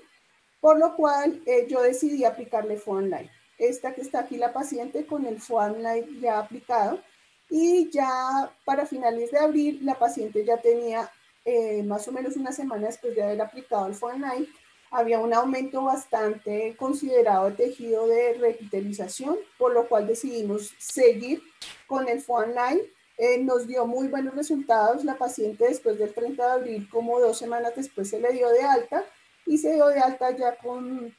[0.59, 3.29] por lo cual eh, yo decidí aplicarle Foam Light.
[3.57, 7.01] Esta que está aquí la paciente con el Foam Light ya aplicado
[7.49, 11.11] y ya para finales de abril la paciente ya tenía
[11.45, 14.49] eh, más o menos una semana después de haber aplicado el Foam Light
[14.91, 21.41] había un aumento bastante considerado de tejido de revitalización, por lo cual decidimos seguir
[21.87, 22.81] con el Foam Line.
[23.21, 25.03] Eh, nos dio muy buenos resultados.
[25.03, 28.63] La paciente después del 30 de abril, como dos semanas después, se le dio de
[28.63, 29.03] alta
[29.45, 31.13] y se dio de alta ya con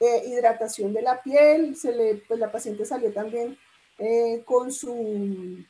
[0.00, 3.58] eh, hidratación de la piel, se le, pues la paciente salió también
[3.98, 5.62] eh, con, su,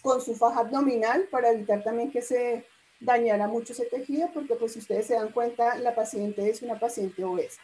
[0.00, 2.64] con su faja abdominal para evitar también que se
[3.00, 6.80] dañara mucho ese tejido, porque pues si ustedes se dan cuenta, la paciente es una
[6.80, 7.60] paciente obesa.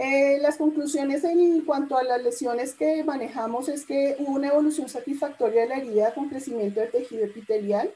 [0.00, 4.88] Eh, las conclusiones en cuanto a las lesiones que manejamos es que hubo una evolución
[4.88, 7.92] satisfactoria de la herida con crecimiento de tejido epitelial.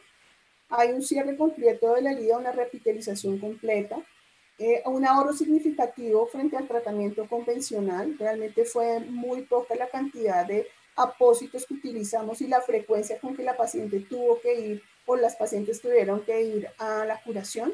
[0.68, 4.02] Hay un cierre completo de la herida, una repitelización completa.
[4.58, 8.16] Eh, un ahorro significativo frente al tratamiento convencional.
[8.18, 13.44] Realmente fue muy poca la cantidad de apósitos que utilizamos y la frecuencia con que
[13.44, 17.72] la paciente tuvo que ir o las pacientes tuvieron que ir a la curación.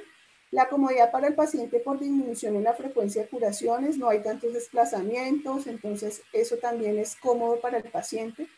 [0.50, 4.54] La comodidad para el paciente por disminución en la frecuencia de curaciones, no hay tantos
[4.54, 8.48] desplazamientos, entonces eso también es cómodo para el paciente.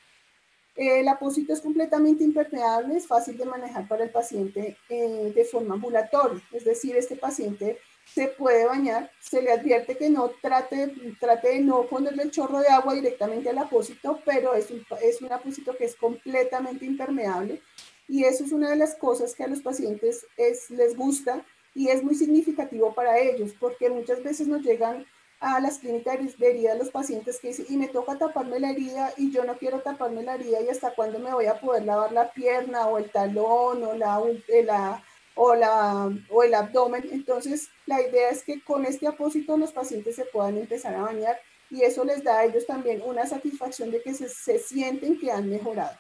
[0.77, 5.75] El apósito es completamente impermeable, es fácil de manejar para el paciente eh, de forma
[5.75, 7.79] ambulatoria, es decir, este paciente
[8.15, 12.61] se puede bañar, se le advierte que no trate, trate de no ponerle el chorro
[12.61, 17.61] de agua directamente al apósito, pero es un, es un apósito que es completamente impermeable
[18.09, 21.89] y eso es una de las cosas que a los pacientes es, les gusta y
[21.89, 25.07] es muy significativo para ellos porque muchas veces nos llegan
[25.41, 29.13] a las clínicas de herida los pacientes que dicen, y me toca taparme la herida
[29.17, 32.13] y yo no quiero taparme la herida y hasta cuándo me voy a poder lavar
[32.13, 34.21] la pierna o el talón o, la,
[34.65, 35.03] la,
[35.35, 37.09] o, la, o el abdomen.
[37.11, 41.41] Entonces, la idea es que con este apósito los pacientes se puedan empezar a bañar
[41.71, 45.33] y eso les da a ellos también una satisfacción de que se, se sienten que
[45.33, 45.97] han mejorado.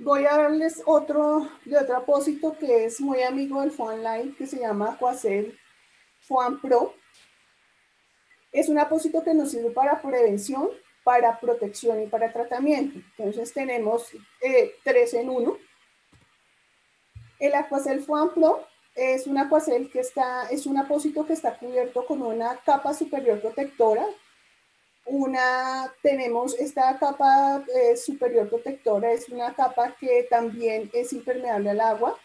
[0.00, 4.46] Voy a darles otro de otro apósito que es muy amigo del Foam Line, que
[4.46, 5.58] se llama Aquacel
[6.20, 6.94] Foam Pro.
[8.52, 10.68] Es un apósito que nos sirve para prevención,
[11.02, 13.00] para protección y para tratamiento.
[13.16, 14.08] Entonces tenemos
[14.40, 15.58] eh, tres en uno.
[17.40, 22.06] El Aquacel Foam Pro es un Aquacel que está, es un apósito que está cubierto
[22.06, 24.06] con una capa superior protectora
[25.08, 31.80] una, tenemos esta capa eh, superior protectora, es una capa que también es impermeable al
[31.80, 32.16] agua.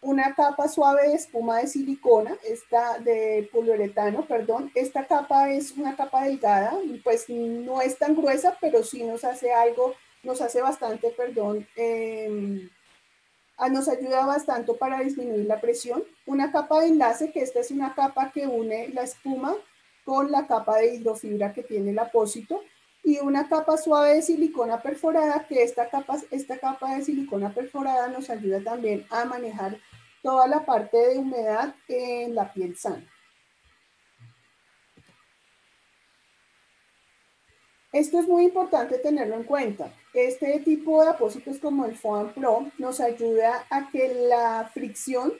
[0.00, 4.70] Una capa suave de espuma de silicona, esta de poliuretano, perdón.
[4.74, 9.52] Esta capa es una capa delgada, pues no es tan gruesa, pero sí nos hace
[9.52, 12.70] algo, nos hace bastante, perdón, em,
[13.70, 16.04] nos ayuda bastante para disminuir la presión.
[16.26, 19.56] Una capa de enlace, que esta es una capa que une la espuma
[20.08, 22.62] con la capa de hidrofibra que tiene el apósito
[23.04, 28.08] y una capa suave de silicona perforada, que esta capa, esta capa de silicona perforada
[28.08, 29.78] nos ayuda también a manejar
[30.22, 33.06] toda la parte de humedad en la piel sana.
[37.92, 39.92] Esto es muy importante tenerlo en cuenta.
[40.14, 45.34] Este tipo de apósitos como el Foam Pro nos ayuda a que la fricción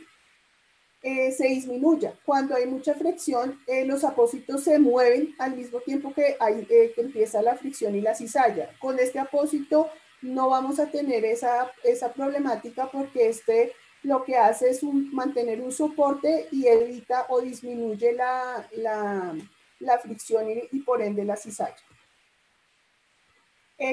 [1.03, 2.15] eh, se disminuya.
[2.25, 6.93] Cuando hay mucha fricción, eh, los apósitos se mueven al mismo tiempo que, hay, eh,
[6.95, 8.71] que empieza la fricción y la cizalla.
[8.81, 9.91] Con este apósito
[10.23, 15.73] no vamos a tener esa, esa problemática porque este lo que hace es mantener un
[15.73, 19.37] soporte y evita o disminuye la, la,
[19.81, 21.77] la fricción y, y, por ende la cizalla.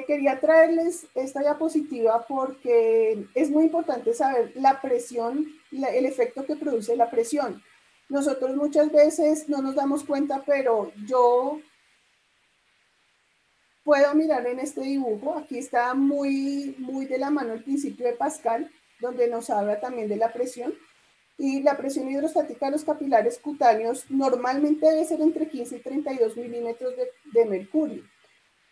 [0.07, 6.95] Quería traerles esta diapositiva porque es muy importante saber la presión el efecto que produce
[6.95, 7.61] la presión.
[8.09, 11.59] Nosotros muchas veces no nos damos cuenta, pero yo
[13.83, 18.13] puedo mirar en este dibujo, aquí está muy, muy de la mano el principio de
[18.13, 20.73] Pascal, donde nos habla también de la presión.
[21.37, 26.37] Y la presión hidrostática de los capilares cutáneos normalmente debe ser entre 15 y 32
[26.37, 28.03] milímetros de, de mercurio.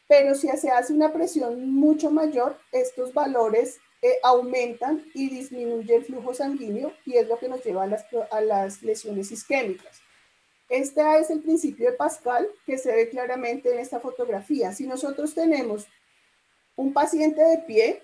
[0.07, 6.03] Pero si se hace una presión mucho mayor, estos valores eh, aumentan y disminuye el
[6.03, 10.01] flujo sanguíneo y es lo que nos lleva a las, a las lesiones isquémicas.
[10.67, 14.73] Este es el principio de Pascal que se ve claramente en esta fotografía.
[14.73, 15.87] Si nosotros tenemos
[16.75, 18.01] un paciente de pie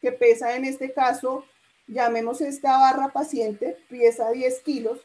[0.00, 1.44] que pesa en este caso,
[1.86, 5.00] llamemos esta barra paciente, pesa 10 kilos,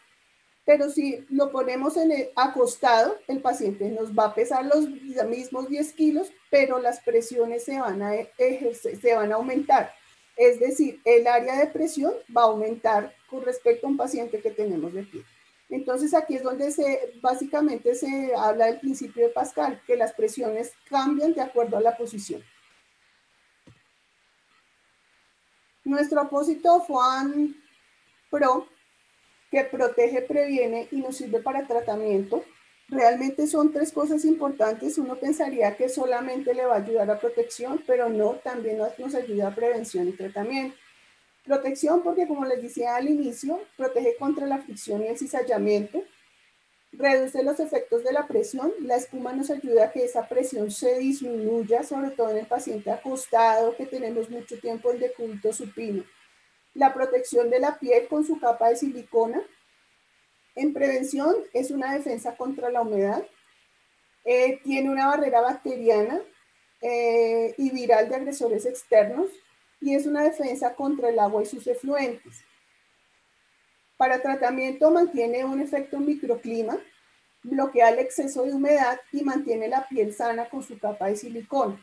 [0.65, 4.88] pero si lo ponemos en el acostado, el paciente nos va a pesar los
[5.28, 9.93] mismos 10 kilos, pero las presiones se van a, ejercer, se van a aumentar.
[10.38, 14.52] Es decir, el área de presión va a aumentar con respecto a un paciente que
[14.52, 15.23] tenemos de pie.
[15.69, 20.71] Entonces aquí es donde se, básicamente se habla del principio de Pascal, que las presiones
[20.89, 22.43] cambian de acuerdo a la posición.
[25.84, 27.56] Nuestro apósito FOAN
[28.30, 28.67] Pro,
[29.54, 32.44] que protege, previene y nos sirve para tratamiento,
[32.89, 34.98] Realmente son tres cosas importantes.
[34.98, 39.48] Uno pensaría que solamente le va a ayudar a protección, pero no, también nos, ayuda
[39.48, 40.78] a prevención y tratamiento.
[41.44, 46.04] Protección porque, como les decía al inicio, protege contra la fricción y el cizallamiento,
[46.92, 48.72] reduce los efectos de la presión.
[48.82, 52.92] La espuma nos ayuda a que esa presión se disminuya, sobre todo en el paciente
[52.92, 56.04] acostado, que tenemos mucho tiempo en decúbito supino.
[56.74, 59.42] La protección de la piel con su capa de silicona.
[60.56, 63.24] En prevención es una defensa contra la humedad.
[64.26, 66.22] Eh, tiene una barrera bacteriana
[66.82, 69.28] eh, y viral de agresores externos
[69.82, 72.44] y es una defensa contra el agua y sus efluentes.
[73.98, 76.78] Para tratamiento mantiene un efecto microclima,
[77.44, 81.80] bloquea el exceso de humedad y mantiene la piel sana con su capa de silicona.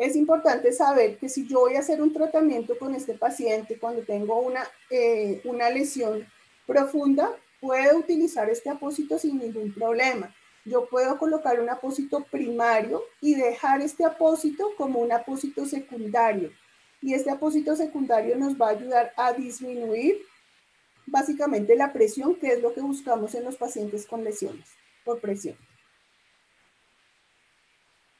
[0.00, 4.02] Es importante saber que si yo voy a hacer un tratamiento con este paciente cuando
[4.02, 6.26] tengo una, eh, una lesión
[6.66, 10.34] profunda, puedo utilizar este apósito sin ningún problema
[10.64, 16.52] yo puedo colocar un apósito primario y dejar este apósito como un apósito secundario.
[17.00, 20.18] Y este apósito secundario nos va a ayudar a disminuir
[21.06, 24.68] básicamente la presión, que es lo que buscamos en los pacientes con lesiones
[25.04, 25.56] por presión.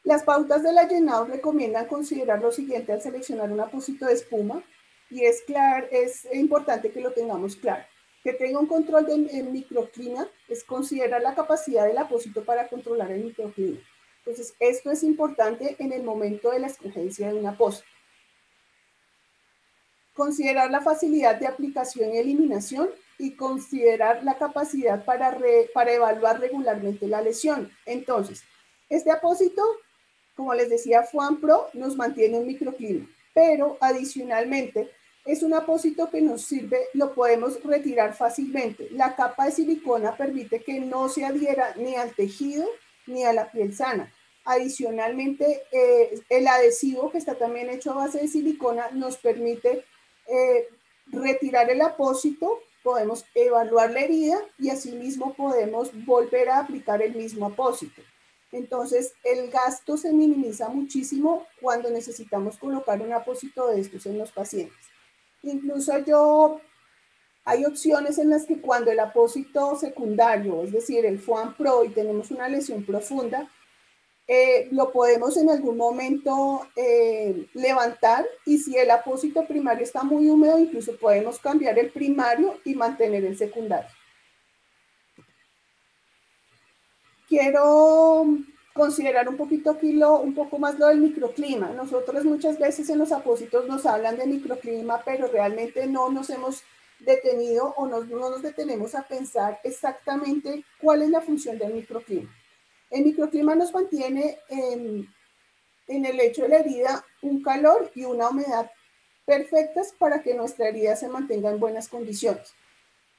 [0.05, 4.63] Las pautas de la llenado recomiendan considerar lo siguiente al seleccionar un apósito de espuma
[5.11, 7.85] y es, claro, es importante que lo tengamos claro
[8.23, 13.25] que tenga un control del microclima es considerar la capacidad del apósito para controlar el
[13.25, 13.79] microclima.
[14.19, 17.87] Entonces, esto es importante en el momento de la escogencia de un apósito.
[20.13, 25.39] Considerar la facilidad de aplicación y eliminación y considerar la capacidad para,
[25.73, 27.71] para evaluar regularmente la lesión.
[27.87, 28.43] Entonces,
[28.91, 29.63] este apósito,
[30.41, 34.89] como les decía, Fuan Pro nos mantiene un microclima, pero adicionalmente
[35.27, 38.89] es un apósito que nos sirve, lo podemos retirar fácilmente.
[38.93, 42.67] La capa de silicona permite que no se adhiera ni al tejido
[43.07, 44.11] ni a la piel sana.
[44.47, 49.85] Adicionalmente, eh, el adhesivo que está también hecho a base de silicona nos permite
[50.27, 50.69] eh,
[51.09, 57.45] retirar el apósito, podemos evaluar la herida y asimismo podemos volver a aplicar el mismo
[57.45, 58.01] apósito.
[58.53, 64.33] Entonces, el gasto se minimiza muchísimo cuando necesitamos colocar un apósito de estos en los
[64.33, 64.77] pacientes.
[65.43, 66.61] Incluso yo,
[67.45, 71.91] hay opciones en las que cuando el apósito secundario, es decir, el FUAN Pro, y
[71.91, 73.49] tenemos una lesión profunda,
[74.33, 80.29] eh, lo podemos en algún momento eh, levantar y si el apósito primario está muy
[80.29, 83.91] húmedo, incluso podemos cambiar el primario y mantener el secundario.
[87.31, 88.27] Quiero
[88.73, 91.71] considerar un poquito aquí lo, un poco más lo del microclima.
[91.71, 96.65] Nosotros muchas veces en los apósitos nos hablan de microclima, pero realmente no nos hemos
[96.99, 102.29] detenido o no nos detenemos a pensar exactamente cuál es la función del microclima.
[102.91, 105.09] El microclima nos mantiene en,
[105.87, 108.69] el lecho de la herida un calor y una humedad
[109.25, 112.53] perfectas para que nuestra herida se mantenga en buenas condiciones.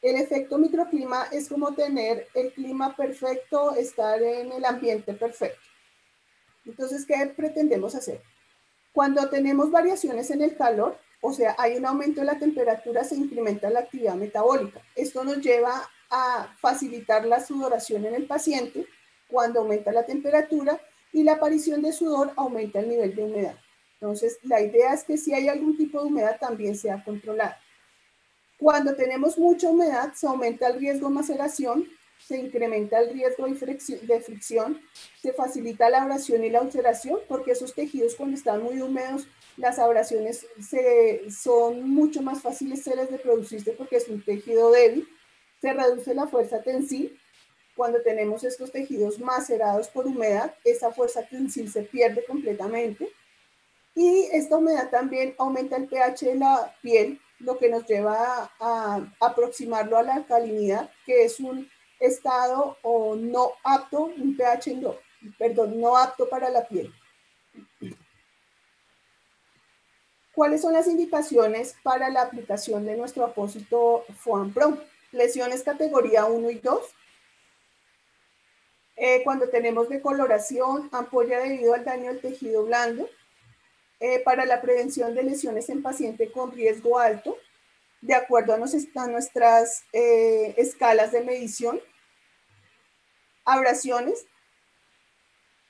[0.02, 5.62] El efecto microclima es como tener el clima perfecto, estar en el ambiente perfecto.
[6.66, 8.22] Entonces, ¿qué pretendemos hacer?
[8.94, 13.16] Cuando tenemos variaciones en el calor, o sea, hay un aumento de la temperatura, se
[13.16, 14.82] incrementa la actividad metabólica.
[14.96, 18.88] Esto nos lleva a facilitar la sudoración en el paciente
[19.28, 20.82] cuando aumenta la temperatura
[21.14, 23.56] y la aparición de sudor aumenta el nivel de humedad.
[24.00, 27.60] Entonces, la idea es que si hay algún tipo de humedad también sea controlada.
[28.62, 31.88] Cuando tenemos mucha humedad, se aumenta el riesgo de maceración,
[32.20, 34.80] se incrementa el riesgo de fricción,
[35.20, 39.80] se facilita la abrasión y la ulceración, porque esos tejidos cuando están muy húmedos, las
[39.80, 40.46] abrasiones
[41.36, 45.08] son mucho más fáciles de producirse porque es un tejido débil,
[45.60, 47.20] se reduce la fuerza tensil.
[47.76, 53.10] Cuando tenemos estos tejidos macerados por humedad, esa fuerza tensil se pierde completamente.
[53.96, 59.12] Y esta humedad también aumenta el pH de la piel, lo que nos lleva a,
[59.20, 64.96] aproximarlo a la alcalinidad, que es un estado o no apto, un pH no,
[65.38, 66.94] perdón, no apto para la piel.
[70.34, 74.78] ¿Cuáles son las indicaciones para la aplicación de nuestro apósito FOAM Pro?
[75.12, 76.82] Lesiones categoría 1 y 2.
[78.96, 83.10] Eh, cuando tenemos decoloración, ampolla debido al daño del tejido blando,
[84.02, 87.38] eh, para la prevención de lesiones en paciente con riesgo alto,
[88.02, 88.58] de acuerdo a,
[89.08, 91.80] nuestras eh, escalas de medición,
[93.46, 94.26] abrasiones,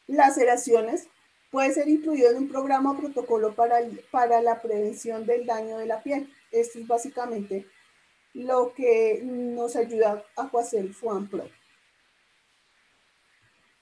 [0.08, 1.08] laceraciones,
[1.52, 3.80] puede ser incluido en un programa o protocolo para,
[4.12, 6.34] para la prevención del daño de la piel.
[6.52, 7.68] Esto es básicamente
[8.34, 11.50] lo que nos ayuda a hacer el FUAN Pro.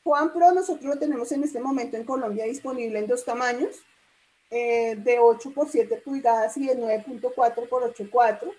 [0.03, 3.83] FUAN Pro nosotros lo tenemos en este momento en Colombia disponible en dos tamaños,
[4.49, 8.51] eh, de 8 por 7 pulgadas y de 9.4 por 8.4.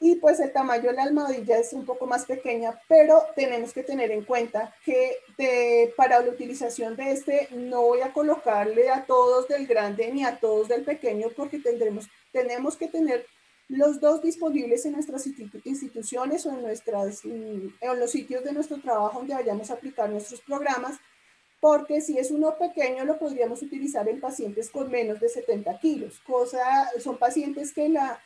[0.00, 3.82] Y pues el tamaño de la almohadilla es un poco más pequeña, pero tenemos que
[3.82, 5.16] tener en cuenta que
[5.96, 10.38] para la utilización de este no voy a colocarle a todos del grande ni a
[10.38, 13.26] todos del pequeño porque tendremos, tenemos que tener
[13.68, 15.26] los dos disponibles en nuestras
[15.64, 20.40] instituciones o en, nuestras, en los sitios de nuestro trabajo donde vayamos a aplicar nuestros
[20.40, 20.98] programas,
[21.60, 26.20] porque si es uno pequeño lo podríamos utilizar en pacientes con menos de 70 kilos,
[26.20, 28.20] cosa, son pacientes que la,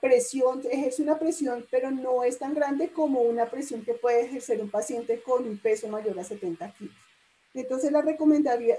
[0.00, 4.60] presión, ejerce una presión, pero no es tan grande como una presión que puede ejercer
[4.60, 6.96] un paciente con un peso mayor a 70 kilos.
[7.54, 8.02] Entonces la,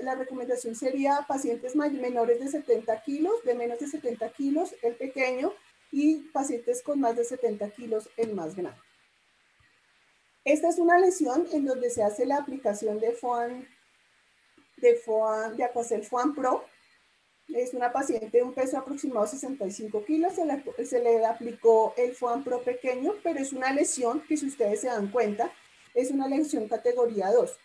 [0.02, 5.54] la recomendación sería pacientes menores de 70 kilos, de menos de 70 kilos, el pequeño,
[5.92, 8.82] y pacientes con más de 70 kilos, el más grande.
[10.46, 13.66] Esta es una lesión en donde se hace la aplicación de FOAN,
[14.78, 16.66] de FOAN, de Aquacel FOAN Pro.
[17.48, 21.94] Es una paciente de un peso aproximado de 65 kilos, se le, se le aplicó
[21.96, 25.50] el FOAN Pro pequeño, pero es una lesión que si ustedes se dan cuenta,
[25.94, 27.58] es una lesión categoría 2.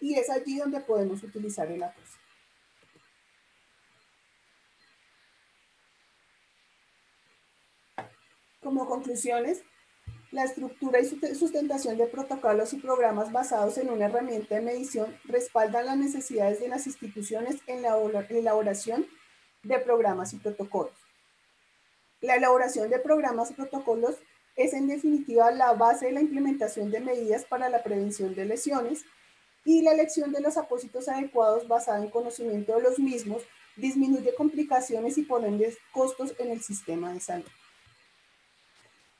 [0.00, 2.08] Y es allí donde podemos utilizar el APOS.
[8.62, 9.64] Como conclusiones,
[10.32, 15.86] la estructura y sustentación de protocolos y programas basados en una herramienta de medición respaldan
[15.86, 17.96] las necesidades de las instituciones en la
[18.28, 19.06] elaboración
[19.62, 20.94] de programas y protocolos.
[22.20, 24.16] La elaboración de programas y protocolos
[24.54, 29.04] es en definitiva la base de la implementación de medidas para la prevención de lesiones
[29.64, 33.42] y la elección de los apósitos adecuados basada en conocimiento de los mismos
[33.76, 35.60] disminuye complicaciones y ponen
[35.92, 37.48] costos en el sistema de salud.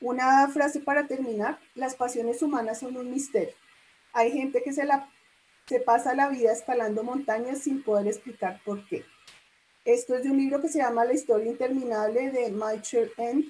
[0.01, 3.55] Una frase para terminar, las pasiones humanas son un misterio.
[4.13, 5.09] Hay gente que se, la,
[5.67, 9.05] se pasa la vida escalando montañas sin poder explicar por qué.
[9.85, 13.45] Esto es de un libro que se llama La historia interminable de Michael End.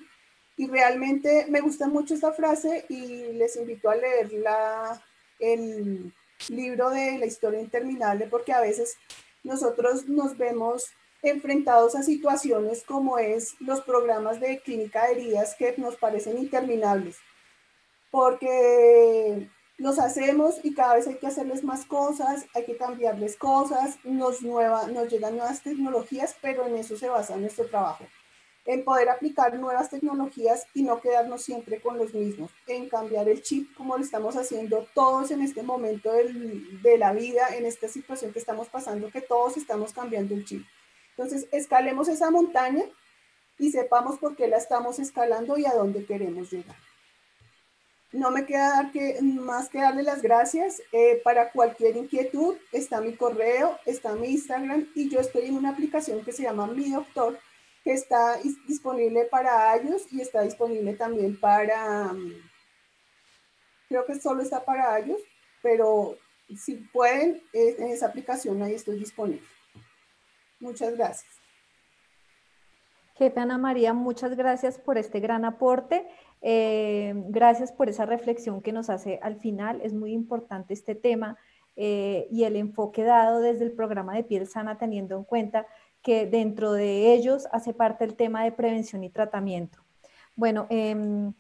[0.57, 5.03] Y realmente me gusta mucho esta frase y les invito a leer la,
[5.39, 6.13] el
[6.49, 8.97] libro de La historia interminable porque a veces
[9.43, 10.91] nosotros nos vemos
[11.23, 17.17] enfrentados a situaciones como es los programas de clínica de heridas que nos parecen interminables,
[18.11, 19.49] porque
[19.81, 24.41] los hacemos y cada vez hay que hacerles más cosas, hay que cambiarles cosas, nos,
[24.41, 28.05] llegan nuevas tecnologías, pero en eso se basa nuestro trabajo,
[28.67, 33.43] en poder aplicar nuevas tecnologías y no quedarnos siempre con los mismos, en cambiar el
[33.43, 38.35] chip como lo estamos haciendo todos en este momento de la vida, en esta situación
[38.35, 40.67] que estamos pasando, que todos estamos cambiando el chip.
[41.21, 42.83] Entonces, escalemos esa montaña
[43.59, 46.77] y sepamos por qué la estamos escalando y a dónde queremos llegar.
[48.11, 48.91] No me queda
[49.23, 50.81] más que darle las gracias.
[50.93, 55.69] Eh, para cualquier inquietud está mi correo, está mi Instagram y yo estoy en una
[55.69, 57.39] aplicación que se llama Mi Doctor,
[57.85, 62.33] que está disponible para iOS y está disponible también para, mm,
[63.91, 65.21] creo que solo está para iOS,
[65.61, 66.17] pero
[66.57, 69.47] si pueden, eh, en esa aplicación ahí estoy disponible.
[70.61, 71.41] Muchas gracias.
[73.15, 76.07] Jefe Ana María, muchas gracias por este gran aporte.
[76.41, 79.81] Eh, gracias por esa reflexión que nos hace al final.
[79.83, 81.37] Es muy importante este tema
[81.77, 85.67] eh, y el enfoque dado desde el programa de piel sana, teniendo en cuenta
[86.03, 89.81] que dentro de ellos hace parte el tema de prevención y tratamiento.
[90.35, 91.35] Bueno, em,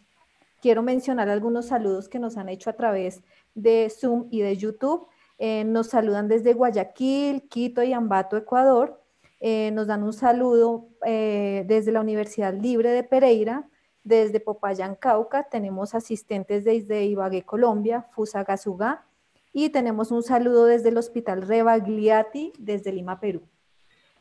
[0.61, 3.23] quiero mencionar algunos saludos que nos han hecho a través
[3.55, 5.09] de Zoom y de YouTube.
[5.39, 9.00] Eh, nos saludan desde Guayaquil, Quito y Ambato, Ecuador.
[9.41, 13.67] Eh, nos dan un saludo eh, desde la Universidad Libre de Pereira,
[14.05, 19.07] desde Popayán, Cauca, tenemos asistentes desde Ibagué, Colombia, Fusagasugá,
[19.53, 23.43] y tenemos un saludo desde el Hospital Rebagliati, desde Lima, Perú.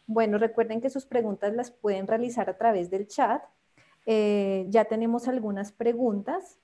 [0.08, 3.44] Bueno, recuerden que sus preguntas las pueden realizar a través del chat.
[4.06, 6.58] Eh, ya tenemos algunas preguntas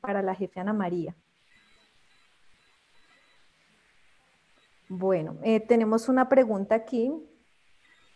[0.00, 1.14] para la jefe Ana María.
[4.88, 5.36] Bueno,
[5.68, 7.12] tenemos una pregunta aquí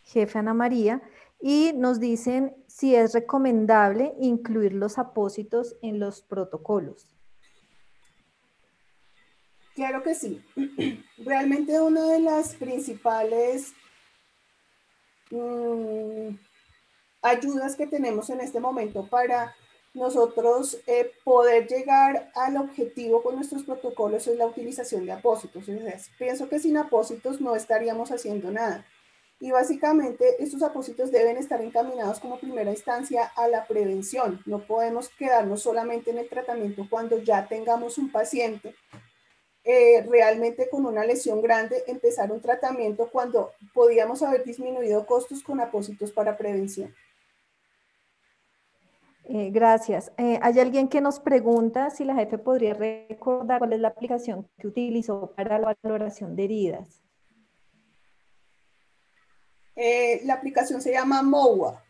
[0.07, 1.02] jefe Ana María,
[1.40, 7.07] y nos dicen si es recomendable incluir los apósitos en los protocolos.
[9.74, 10.42] Claro que sí.
[11.18, 13.74] Realmente una de las principales
[15.30, 16.34] mm,
[17.20, 19.54] ayudas que tenemos en este momento para
[19.92, 25.64] nosotros eh, poder llegar al objetivo con nuestros protocolos es la utilización de apósitos.
[26.18, 28.86] pienso que sin apósitos no estaríamos haciendo nada.
[29.39, 34.41] Y básicamente estos apósitos deben estar encaminados como primera instancia a la prevención.
[34.47, 38.74] No podemos quedarnos solamente en el tratamiento cuando ya tengamos un paciente
[39.68, 45.61] eh, realmente con una lesión grande empezar un tratamiento cuando podíamos haber disminuido costos con
[45.61, 46.95] apósitos para prevención.
[49.24, 50.12] Eh, gracias.
[50.18, 54.49] Eh, hay alguien que nos pregunta si la jefe podría recordar cuál es la aplicación
[54.57, 57.05] que utilizó para la valoración de heridas.
[59.77, 61.83] La aplicación se llama MOA.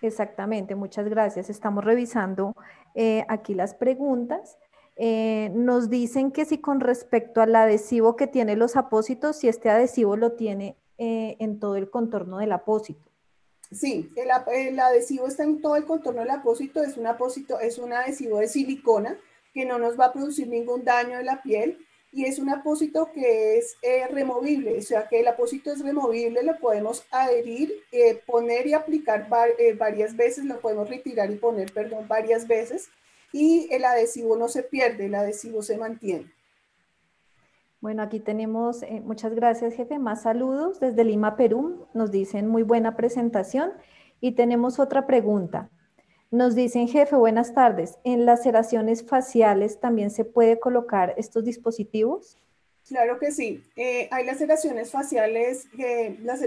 [0.00, 1.50] Exactamente, muchas gracias.
[1.50, 2.54] Estamos revisando
[2.94, 4.58] eh, aquí las preguntas.
[4.96, 9.70] Eh, nos dicen que si con respecto al adhesivo que tiene los apósitos, si este
[9.70, 13.10] adhesivo lo tiene eh, en todo el contorno del apósito.
[13.70, 17.78] Sí, el, el, adhesivo está en todo el contorno del apósito, es un apósito, es
[17.78, 19.18] un adhesivo de silicona
[19.52, 21.78] que no nos va a producir ningún daño en la piel
[22.12, 26.42] y es un apósito que es eh, removible, o sea que el apósito es removible,
[26.42, 29.28] lo podemos adherir, eh, poner y aplicar
[29.58, 32.88] eh, varias veces, lo podemos retirar y poner, perdón, varias veces
[33.32, 36.32] y el adhesivo no se pierde, el adhesivo se mantiene.
[37.80, 42.96] Bueno, aquí tenemos, muchas gracias jefe, más saludos desde Lima, Perú, nos dicen muy buena
[42.96, 43.72] presentación
[44.20, 45.70] y tenemos otra pregunta.
[46.30, 47.98] Nos dicen, jefe, buenas tardes.
[48.04, 52.36] ¿En laceraciones faciales también se puede colocar estos dispositivos?
[52.86, 53.64] Claro que sí.
[53.76, 55.68] Eh, hay laceraciones faciales,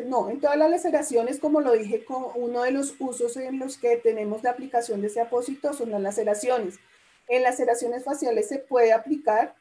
[0.05, 3.77] no, en todas las laceraciones, como lo dije, con uno de los usos en los
[3.77, 6.79] que tenemos la aplicación de ese apósito son las laceraciones.
[7.27, 9.55] En laceraciones faciales se puede aplicar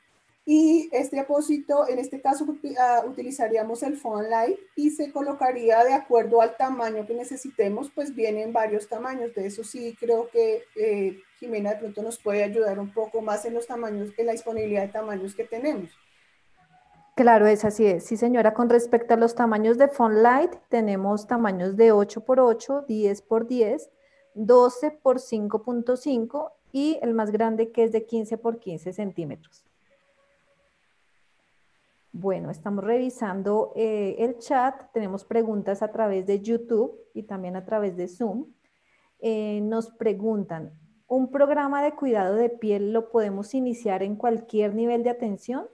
[0.53, 2.44] y este apósito, en este caso,
[2.76, 8.16] ah, utilizaríamos el Phone Light y se colocaría de acuerdo al tamaño que necesitemos, pues
[8.16, 9.32] vienen varios tamaños.
[9.32, 13.44] De eso sí creo que eh, Jimena de pronto nos puede ayudar un poco más
[13.44, 15.88] en los tamaños, en la disponibilidad de tamaños que tenemos.
[17.14, 18.03] Claro, es así es.
[18.03, 22.38] Sí, señora, con respecto a los tamaños de Phone Light, tenemos tamaños de 8 x
[22.40, 23.90] 8, 10 x 10,
[24.34, 29.70] 12 x 5.5 y el más grande que es de 15 x 15 centímetros.
[32.12, 37.64] Bueno, estamos revisando eh, el chat, tenemos preguntas a través de YouTube y también a
[37.64, 38.46] través de Zoom.
[39.20, 40.72] Eh, nos preguntan,
[41.06, 45.68] ¿un programa de cuidado de piel lo podemos iniciar en cualquier nivel de atención?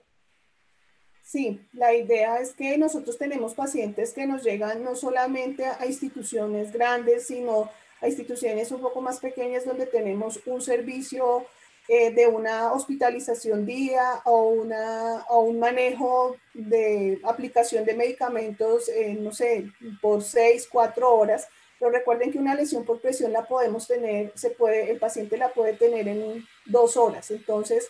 [1.23, 6.71] Sí, la idea es que nosotros tenemos pacientes que nos llegan no solamente a instituciones
[6.71, 7.71] grandes, sino
[8.03, 11.47] a instituciones un poco más pequeñas donde tenemos un servicio
[11.89, 19.15] eh, de una hospitalización día o, una, o un manejo de aplicación de medicamentos, eh,
[19.15, 19.71] no sé,
[20.01, 21.49] por seis, cuatro horas.
[21.79, 25.53] Pero recuerden que una lesión por presión la podemos tener, se puede, el paciente la
[25.53, 27.31] puede tener en dos horas.
[27.31, 27.89] Entonces,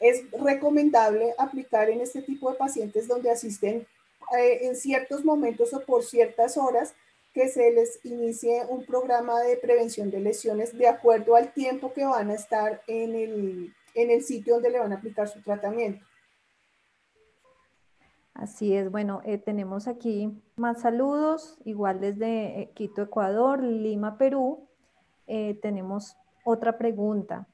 [0.00, 3.86] es recomendable aplicar en este tipo de pacientes donde asisten
[4.36, 6.94] eh, en ciertos momentos o por ciertas horas
[7.36, 12.06] que se les inicie un programa de prevención de lesiones de acuerdo al tiempo que
[12.06, 16.02] van a estar en el, en el sitio donde le van a aplicar su tratamiento.
[18.32, 24.66] Así es, bueno, eh, tenemos aquí más saludos, igual desde eh, Quito, Ecuador, Lima, Perú.
[25.26, 27.46] Eh, tenemos otra pregunta.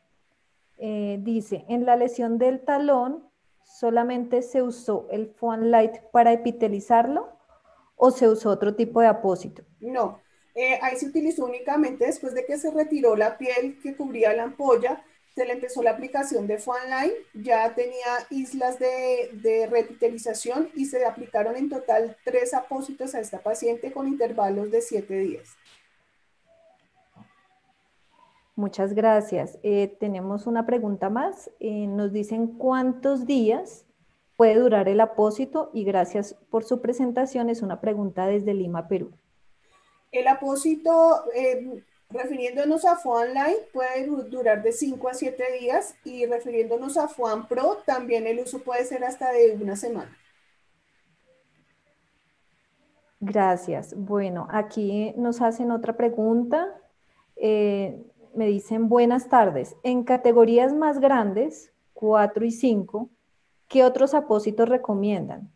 [0.78, 3.28] dice, en la lesión del talón,
[3.64, 7.41] ¿solamente se usó el Foam Light para epitelizarlo?
[7.96, 9.62] O se usó otro tipo de apósito?
[9.80, 10.20] No,
[10.54, 14.44] eh, ahí se utilizó únicamente después de que se retiró la piel que cubría la
[14.44, 21.06] ampolla, se le empezó la aplicación de Line, ya tenía islas de, de y se
[21.06, 25.48] aplicaron en total tres apósitos a esta paciente con intervalos de siete días.
[28.54, 29.58] Muchas gracias.
[29.62, 31.50] Eh, tenemos una pregunta más.
[31.58, 33.86] Eh, nos dicen cuántos días
[34.36, 37.48] puede durar el apósito y gracias por su presentación.
[37.48, 39.12] Es una pregunta desde Lima, Perú.
[40.10, 46.26] El apósito, eh, refiriéndonos a FOAN Light, puede durar de 5 a 7 días y
[46.26, 50.16] refiriéndonos a FOAN Pro, también el uso puede ser hasta de una semana.
[53.24, 53.94] Gracias.
[53.96, 56.68] Bueno, aquí nos hacen otra pregunta.
[57.36, 58.04] Eh,
[58.34, 59.76] me dicen buenas tardes.
[59.84, 63.08] En categorías más grandes, 4 y 5,
[63.72, 65.50] ¿Qué otros apósitos recomiendan?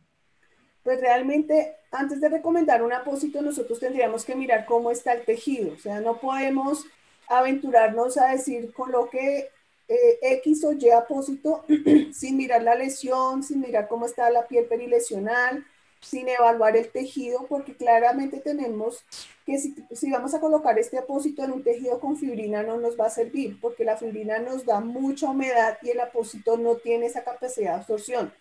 [0.82, 5.74] Pues realmente, antes de recomendar un apósito, nosotros tendríamos que mirar cómo está el tejido.
[5.74, 6.86] O sea, no podemos
[7.28, 9.50] aventurarnos a decir coloque
[9.86, 11.66] eh, X o Y apósito
[12.12, 15.66] sin mirar la lesión, sin mirar cómo está la piel perilesional,
[16.00, 19.04] sin evaluar el tejido, porque claramente tenemos
[19.44, 23.06] que si, vamos a colocar este apósito en un tejido con fibrina no nos va
[23.06, 27.22] a servir, porque la fibrina nos da mucha humedad y el apósito no tiene esa
[27.22, 28.32] capacidad de absorción.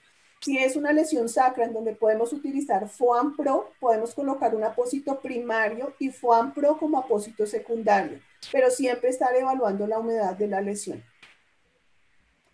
[0.41, 5.19] Si es una lesión sacra en donde podemos utilizar FOAM Pro, podemos colocar un apósito
[5.19, 8.19] primario y FOAM Pro como apósito secundario,
[8.51, 11.03] pero siempre estar evaluando la humedad de la lesión.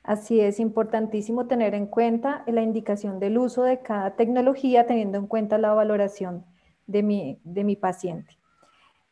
[0.04, 5.28] Así es importantísimo tener en cuenta la indicación del uso de cada tecnología teniendo en
[5.28, 6.44] cuenta la valoración
[6.88, 8.38] de mi, de mi paciente.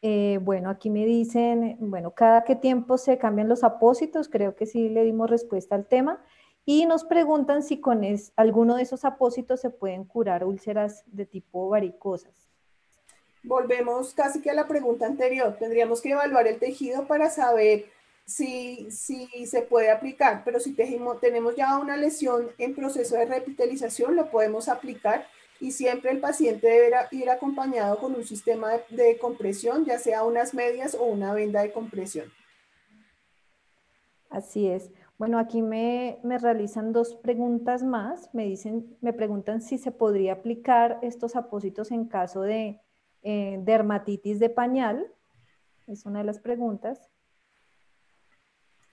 [0.02, 4.66] Eh, bueno, aquí me dicen, bueno, cada qué tiempo se cambian los apósitos, creo que
[4.66, 6.24] sí le dimos respuesta al tema,
[6.66, 8.02] y nos preguntan si con
[8.36, 12.50] alguno de esos apósitos se pueden curar úlceras de tipo varicosas.
[13.44, 17.86] Volvemos casi que a la pregunta anterior, tendríamos que evaluar el tejido para saber
[18.30, 24.15] si, si se puede aplicar, pero si tenemos ya una lesión en proceso de repitalización,
[24.15, 25.25] lo podemos aplicar
[25.59, 30.53] y siempre el paciente deberá ir acompañado con un sistema de, compresión, ya sea unas
[30.53, 32.32] medias o una venda de compresión.
[34.30, 34.91] Así es.
[35.17, 38.30] Bueno, aquí me, me, realizan dos preguntas más.
[38.34, 42.80] Me dicen, me preguntan si se podría aplicar estos apósitos en caso de
[43.23, 45.07] eh, dermatitis de pañal.
[45.88, 47.09] Es una de las preguntas.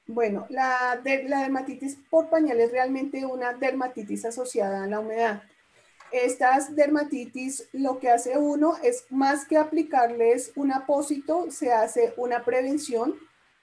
[0.06, 5.42] Bueno, la, dermatitis por pañal es realmente una dermatitis asociada a la humedad
[6.12, 12.44] estas dermatitis, lo que hace uno es más que aplicarles un apósito, se hace una
[12.44, 13.14] prevención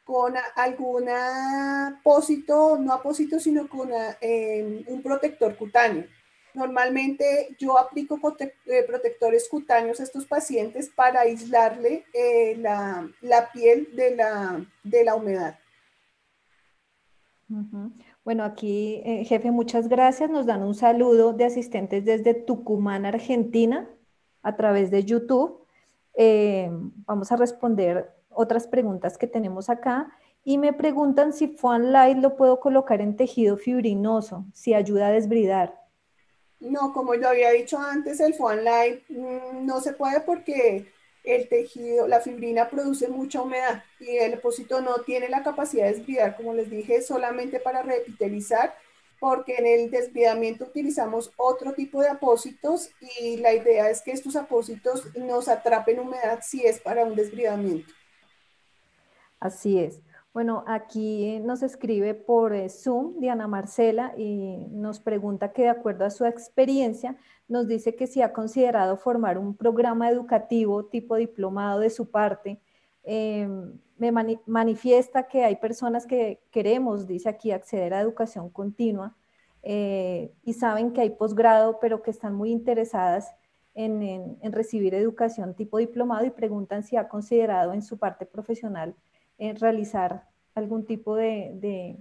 [0.04, 3.90] con algún apósito, no apósito, sino con
[4.20, 6.06] em, un protector cutáneo.
[6.54, 13.10] Normalmente yo aplico eh, protectores cutáneos a estos pacientes para aislarle eh, la,
[13.54, 15.58] piel de la humedad.
[18.24, 20.30] Bueno, aquí, eh, jefe, muchas gracias.
[20.30, 23.90] Nos dan un saludo de asistentes desde Tucumán, Argentina,
[24.42, 25.60] a través de YouTube.
[26.16, 26.70] Eh,
[27.06, 30.12] vamos a responder otras preguntas que tenemos acá.
[30.46, 35.12] Y me preguntan si Fuan Light lo puedo colocar en tejido fibrinoso, si ayuda a
[35.12, 35.80] desbridar.
[36.60, 40.93] No, como yo había dicho antes, el Fuan Light mm, no se puede porque
[41.24, 45.94] el tejido, la fibrina produce mucha humedad y el apósito no tiene la capacidad de
[45.94, 48.76] desbridar, como les dije, solamente para repitelizar,
[49.20, 52.90] porque en el desbridamiento utilizamos otro tipo de apósitos
[53.22, 57.94] y la idea es que estos apósitos nos atrapen humedad si es para un desbridamiento.
[59.40, 60.02] Así es.
[60.34, 66.06] Bueno, aquí nos escribe por eh, Zoom Diana Marcela y nos pregunta que de acuerdo
[66.06, 67.16] a su experiencia,
[67.48, 72.60] nos dice que si ha considerado formar un programa educativo tipo diplomado de su parte.
[73.04, 74.12] Em, me
[74.46, 79.16] manifiesta que hay personas que queremos, dice aquí, acceder a educación continua
[79.62, 83.34] eh, y saben que hay posgrado, pero que están muy interesadas
[83.76, 88.96] en, recibir educación tipo diplomado y preguntan si ha considerado en su parte profesional
[89.38, 91.98] en realizar algún tipo de,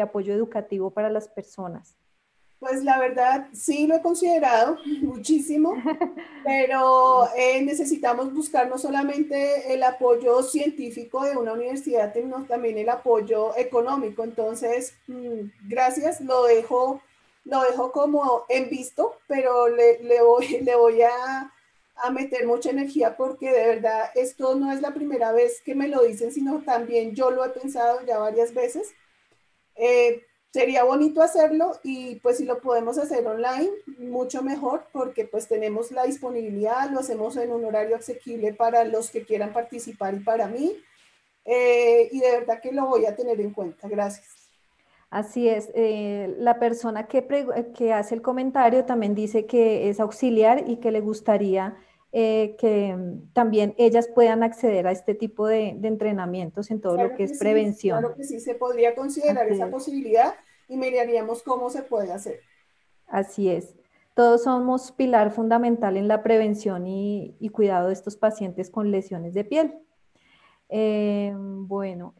[0.00, 1.96] apoyo educativo para las personas?
[2.62, 5.74] Pues la verdad sí lo he considerado muchísimo,
[6.44, 12.88] pero eh, necesitamos buscar no solamente el apoyo científico de una universidad, sino también el
[12.88, 14.22] apoyo económico.
[14.22, 17.02] Entonces, mm, gracias, lo dejo,
[17.44, 21.52] lo dejo como en visto, pero le, le voy, le voy a,
[21.96, 25.88] a meter mucha energía porque de verdad esto no es la primera vez que me
[25.88, 28.94] lo dicen, sino también yo lo he pensado ya varias veces.
[29.74, 35.48] Eh, sería bonito hacerlo y pues si lo podemos hacer online, mucho mejor porque pues
[35.48, 40.20] tenemos la disponibilidad, lo hacemos en un horario asequible para los que quieran participar y
[40.20, 40.76] para mí.
[41.44, 43.88] Eh, y de verdad que lo voy a tener en cuenta.
[43.88, 44.28] Gracias.
[45.08, 47.26] Así es, eh, la persona que,
[47.76, 51.76] que, hace el comentario también dice que es auxiliar y que le gustaría
[52.12, 57.14] eh, que mm, también ellas puedan acceder a este tipo de, entrenamientos en todo lo
[57.14, 57.98] que, es prevención.
[57.98, 60.34] Claro que sí, se podría considerar esa posibilidad
[60.68, 62.40] y miraríamos cómo se puede hacer.
[63.06, 63.74] Así es.
[64.14, 69.44] Todos somos pilar fundamental en la prevención y, cuidado de estos pacientes con lesiones de
[69.44, 69.74] piel.
[70.68, 72.14] Eh, bueno,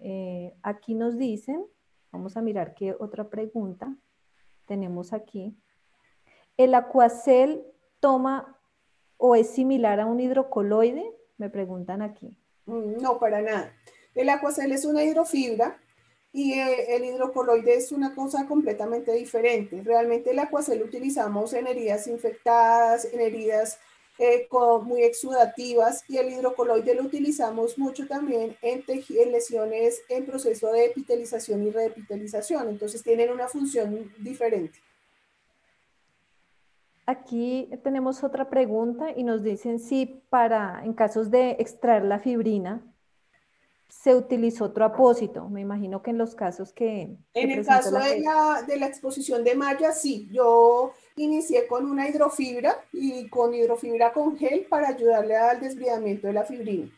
[0.62, 1.66] aquí nos dicen
[2.12, 3.97] Vamos a mirar qué otra pregunta
[4.66, 5.57] tenemos aquí.
[6.59, 7.64] ¿El acuacel
[8.01, 8.61] toma
[9.25, 11.12] o es similar a un hidrocoloide?
[11.39, 12.37] Me preguntan aquí.
[12.66, 13.73] Mm, no, para nada.
[14.16, 15.79] El acuacel es una hidrofibra
[16.33, 19.81] y eh, el hidrocoloide es una cosa completamente diferente.
[19.85, 23.79] Realmente el acuacel lo utilizamos en heridas infectadas, en heridas
[24.18, 24.49] eh,
[24.85, 28.85] muy exudativas y el hidrocoloide lo utilizamos mucho también en,
[29.31, 34.81] lesiones en proceso de epitelización y reepitelización, entonces tienen una función diferente.
[37.05, 42.80] Aquí tenemos otra pregunta y nos dicen si para, en casos de extraer la fibrina,
[43.88, 45.48] se utilizó otro apósito.
[45.48, 47.16] Me imagino que en los casos que...
[47.34, 50.28] En el caso de, la, de la exposición de malla, sí.
[50.32, 56.32] Yo inicié con una hidrofibra y con hidrofibra con gel para ayudarle al desbridamiento de
[56.32, 56.88] la fibrina.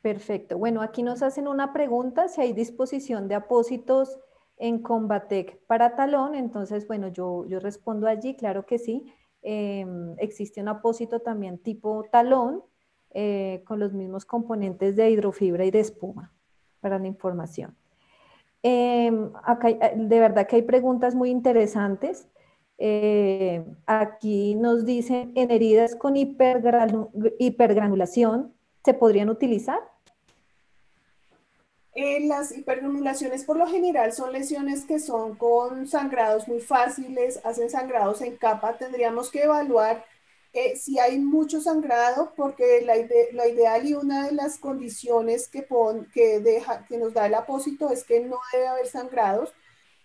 [0.00, 0.56] Perfecto.
[0.56, 4.18] Bueno, aquí nos hacen una pregunta, si hay disposición de apósitos
[4.58, 9.12] en Combatec para talón, entonces, bueno, yo, yo respondo allí, claro que sí.
[9.42, 12.62] Em, existe un apósito también tipo talón
[13.10, 16.32] eh, con los mismos componentes de hidrofibra y de espuma
[16.80, 17.76] para la información.
[18.62, 22.28] Em, acá eh, de verdad que hay preguntas muy interesantes.
[22.78, 28.52] Eh, aquí nos dicen, en heridas con hipergranulación,
[28.84, 29.80] ¿se podrían utilizar?
[32.26, 38.20] Las hipergranulaciones por lo general son lesiones que son con sangrados muy fáciles, hacen sangrados
[38.20, 38.76] en capa.
[38.78, 40.04] Tendríamos que evaluar
[40.52, 42.96] eh, si hay mucho sangrado, porque la,
[43.48, 45.66] ideal y una de las condiciones que,
[46.12, 49.52] que, deja, que nos da el apósito es que no debe haber sangrados,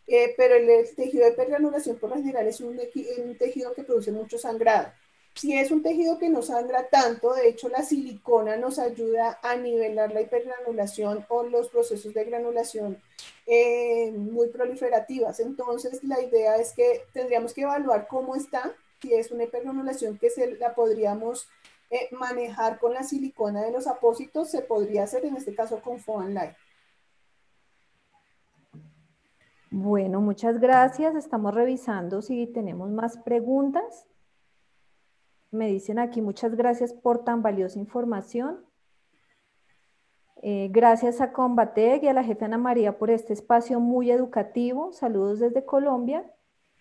[0.08, 4.12] eh, pero el, tejido de hipergranulación por lo general es un, un tejido que produce
[4.12, 4.92] mucho sangrado.
[5.36, 9.56] Si es un tejido que no sangra tanto, de hecho la silicona nos ayuda a
[9.56, 13.02] nivelar la hipergranulación o los procesos de granulación
[13.48, 15.40] eh, muy proliferativas.
[15.40, 20.30] Entonces la idea es que tendríamos que evaluar cómo está, si es una hipergranulación que
[20.30, 21.48] se la podríamos
[21.90, 26.00] eh, manejar con la silicona de los apósitos, se podría hacer en este caso con
[26.00, 26.54] Foam Light.
[29.72, 31.16] Bueno, muchas gracias.
[31.16, 34.06] Estamos revisando si tenemos más preguntas.
[35.54, 38.66] Me dicen aquí, muchas gracias por tan valiosa información.
[40.42, 44.92] Eh, gracias a Combatec y a la jefe Ana María por este espacio muy educativo.
[44.94, 46.26] Saludos desde Colombia.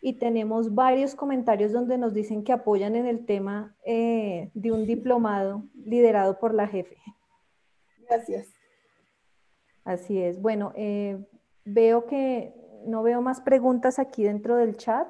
[0.00, 4.86] Y tenemos varios comentarios donde nos dicen que apoyan en el tema eh, de un
[4.86, 6.96] diplomado liderado por la jefe.
[8.08, 8.48] Gracias.
[9.84, 10.40] Así es.
[10.40, 11.22] Bueno, eh,
[11.66, 12.54] veo que
[12.86, 15.06] no veo más preguntas aquí dentro del chat.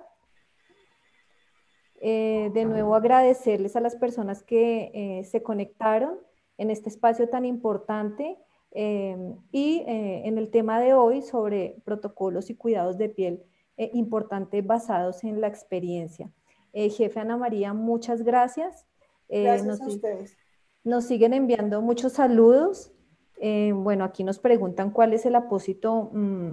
[2.04, 6.18] Eh, de nuevo agradecerles a las personas que eh, se conectaron
[6.58, 8.38] en este espacio tan importante
[8.72, 9.16] eh,
[9.52, 13.44] y en el tema de hoy sobre protocolos y cuidados de piel
[13.76, 16.28] importantes basados en la experiencia.
[16.72, 18.84] jefe Ana María, muchas gracias.
[19.28, 20.36] gracias nos, a ustedes.
[20.82, 22.90] Nos siguen enviando muchos saludos.
[23.74, 26.50] bueno, aquí nos preguntan cuál es el apósito mm,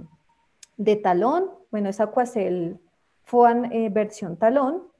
[0.76, 1.50] de talón.
[1.72, 2.78] Bueno, es Aquacel
[3.24, 4.90] Foan versión talón.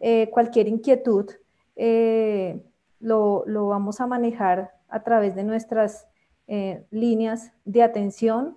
[0.00, 1.30] Eh, cualquier inquietud
[1.76, 2.58] eh,
[3.00, 6.08] lo, vamos a manejar a través de nuestras
[6.46, 8.56] eh, líneas de atención.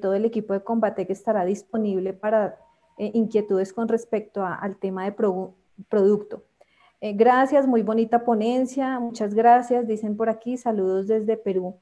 [0.00, 2.58] todo el equipo de combate que estará disponible para
[2.98, 5.12] inquietudes con respecto al tema de
[5.88, 6.42] producto.
[7.00, 11.76] gracias, muy bonita ponencia, muchas gracias, dicen por aquí, saludos desde Perú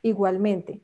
[0.00, 0.80] igualmente.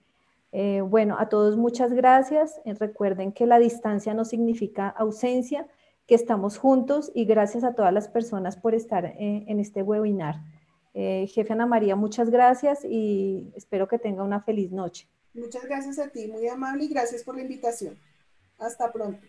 [0.85, 2.61] bueno, a todos muchas gracias.
[2.79, 5.67] recuerden que la distancia no significa ausencia,
[6.09, 10.37] que estamos juntos y gracias a todas las personas por estar eh, en este webinar.
[10.95, 15.07] Eh, jefe Ana María, muchas gracias y espero que tenga una feliz noche.
[15.35, 17.99] Muchas gracias a ti, muy amable y gracias por la invitación.
[18.59, 19.21] Hasta pronto.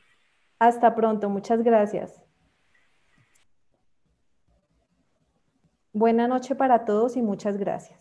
[0.58, 2.24] Hasta pronto, muchas gracias.
[5.92, 7.99] Buena noche para todos y muchas gracias.